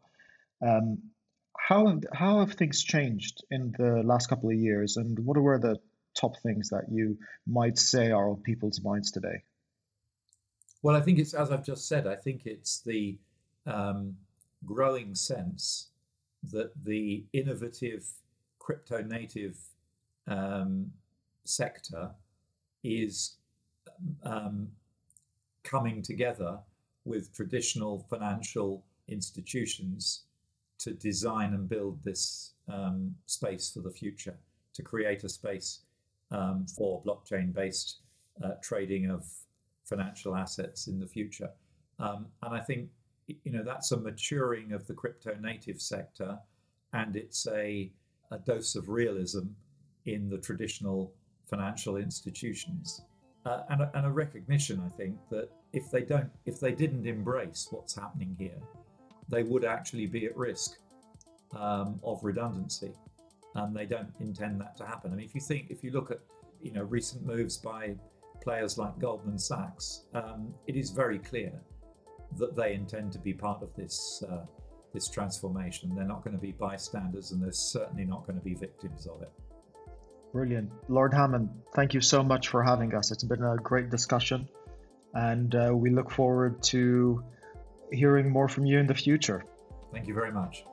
Um, 0.61 1.11
how 1.57 1.87
have, 1.87 2.03
how 2.13 2.39
have 2.39 2.53
things 2.53 2.83
changed 2.83 3.43
in 3.51 3.73
the 3.77 4.01
last 4.03 4.27
couple 4.27 4.49
of 4.49 4.55
years, 4.55 4.97
and 4.97 5.19
what 5.19 5.37
were 5.37 5.59
the 5.59 5.79
top 6.19 6.39
things 6.41 6.69
that 6.69 6.85
you 6.91 7.17
might 7.47 7.77
say 7.77 8.11
are 8.11 8.29
on 8.29 8.41
people's 8.41 8.81
minds 8.83 9.11
today? 9.11 9.43
Well, 10.81 10.95
I 10.95 11.01
think 11.01 11.19
it's 11.19 11.33
as 11.33 11.51
I've 11.51 11.65
just 11.65 11.87
said. 11.87 12.07
I 12.07 12.15
think 12.15 12.45
it's 12.45 12.81
the 12.81 13.19
um, 13.67 14.17
growing 14.65 15.13
sense 15.13 15.89
that 16.51 16.71
the 16.83 17.23
innovative 17.33 18.05
crypto 18.57 19.03
native 19.03 19.57
um, 20.27 20.91
sector 21.43 22.11
is 22.83 23.35
um, 24.23 24.69
coming 25.63 26.01
together 26.01 26.59
with 27.05 27.33
traditional 27.33 28.05
financial 28.09 28.83
institutions 29.07 30.23
to 30.79 30.93
design 30.93 31.53
and 31.53 31.69
build 31.69 32.03
this 32.03 32.53
um, 32.71 33.15
space 33.25 33.71
for 33.71 33.81
the 33.81 33.91
future, 33.91 34.37
to 34.73 34.81
create 34.81 35.23
a 35.23 35.29
space 35.29 35.81
um, 36.31 36.65
for 36.75 37.01
blockchain 37.03 37.53
based 37.53 37.99
uh, 38.43 38.51
trading 38.61 39.09
of 39.09 39.25
financial 39.83 40.35
assets 40.35 40.87
in 40.87 40.99
the 40.99 41.07
future. 41.07 41.49
Um, 41.99 42.27
and 42.41 42.55
I 42.55 42.61
think 42.61 42.89
you 43.27 43.51
know 43.51 43.63
that's 43.63 43.91
a 43.91 43.97
maturing 43.97 44.71
of 44.73 44.87
the 44.87 44.93
crypto 44.93 45.35
native 45.39 45.81
sector, 45.81 46.39
and 46.93 47.15
it's 47.15 47.47
a, 47.47 47.91
a 48.31 48.39
dose 48.39 48.75
of 48.75 48.89
realism 48.89 49.47
in 50.05 50.29
the 50.29 50.37
traditional 50.37 51.13
financial 51.45 51.97
institutions, 51.97 53.01
uh, 53.45 53.63
and, 53.69 53.81
a, 53.81 53.91
and 53.95 54.05
a 54.05 54.09
recognition, 54.09 54.81
I 54.85 54.89
think, 54.89 55.17
that 55.29 55.49
if 55.73 55.89
they 55.91 56.01
don't, 56.01 56.29
if 56.45 56.59
they 56.59 56.71
didn't 56.71 57.07
embrace 57.07 57.67
what's 57.71 57.95
happening 57.95 58.35
here, 58.37 58.59
they 59.29 59.43
would 59.43 59.65
actually 59.65 60.05
be 60.05 60.25
at 60.25 60.37
risk 60.37 60.77
um, 61.57 61.99
of 62.03 62.23
redundancy, 62.23 62.93
and 63.55 63.75
they 63.75 63.85
don't 63.85 64.13
intend 64.19 64.61
that 64.61 64.77
to 64.77 64.85
happen. 64.85 65.11
I 65.11 65.15
mean, 65.15 65.25
if 65.25 65.33
you 65.33 65.41
think, 65.41 65.67
if 65.69 65.83
you 65.83 65.91
look 65.91 66.11
at 66.11 66.19
you 66.61 66.71
know 66.71 66.83
recent 66.83 67.25
moves 67.25 67.57
by 67.57 67.95
players 68.41 68.77
like 68.77 68.97
Goldman 68.99 69.39
Sachs, 69.39 70.03
um, 70.13 70.53
it 70.67 70.75
is 70.75 70.91
very 70.91 71.19
clear 71.19 71.53
that 72.37 72.55
they 72.55 72.73
intend 72.73 73.11
to 73.13 73.19
be 73.19 73.33
part 73.33 73.61
of 73.63 73.73
this 73.75 74.23
uh, 74.29 74.45
this 74.93 75.07
transformation. 75.07 75.95
They're 75.95 76.05
not 76.05 76.23
going 76.23 76.35
to 76.35 76.41
be 76.41 76.51
bystanders, 76.51 77.31
and 77.31 77.41
they're 77.41 77.51
certainly 77.51 78.05
not 78.05 78.27
going 78.27 78.37
to 78.37 78.45
be 78.45 78.53
victims 78.53 79.07
of 79.07 79.21
it. 79.21 79.31
Brilliant, 80.33 80.71
Lord 80.87 81.13
Hammond. 81.13 81.49
Thank 81.75 81.93
you 81.93 82.01
so 82.01 82.23
much 82.23 82.47
for 82.47 82.63
having 82.63 82.95
us. 82.95 83.11
It's 83.11 83.23
been 83.23 83.43
a 83.43 83.57
great 83.57 83.89
discussion, 83.89 84.47
and 85.13 85.53
uh, 85.53 85.71
we 85.73 85.89
look 85.89 86.09
forward 86.09 86.63
to 86.63 87.23
hearing 87.91 88.29
more 88.29 88.47
from 88.47 88.65
you 88.65 88.79
in 88.79 88.87
the 88.87 88.95
future. 88.95 89.43
Thank 89.91 90.07
you 90.07 90.13
very 90.13 90.31
much. 90.31 90.63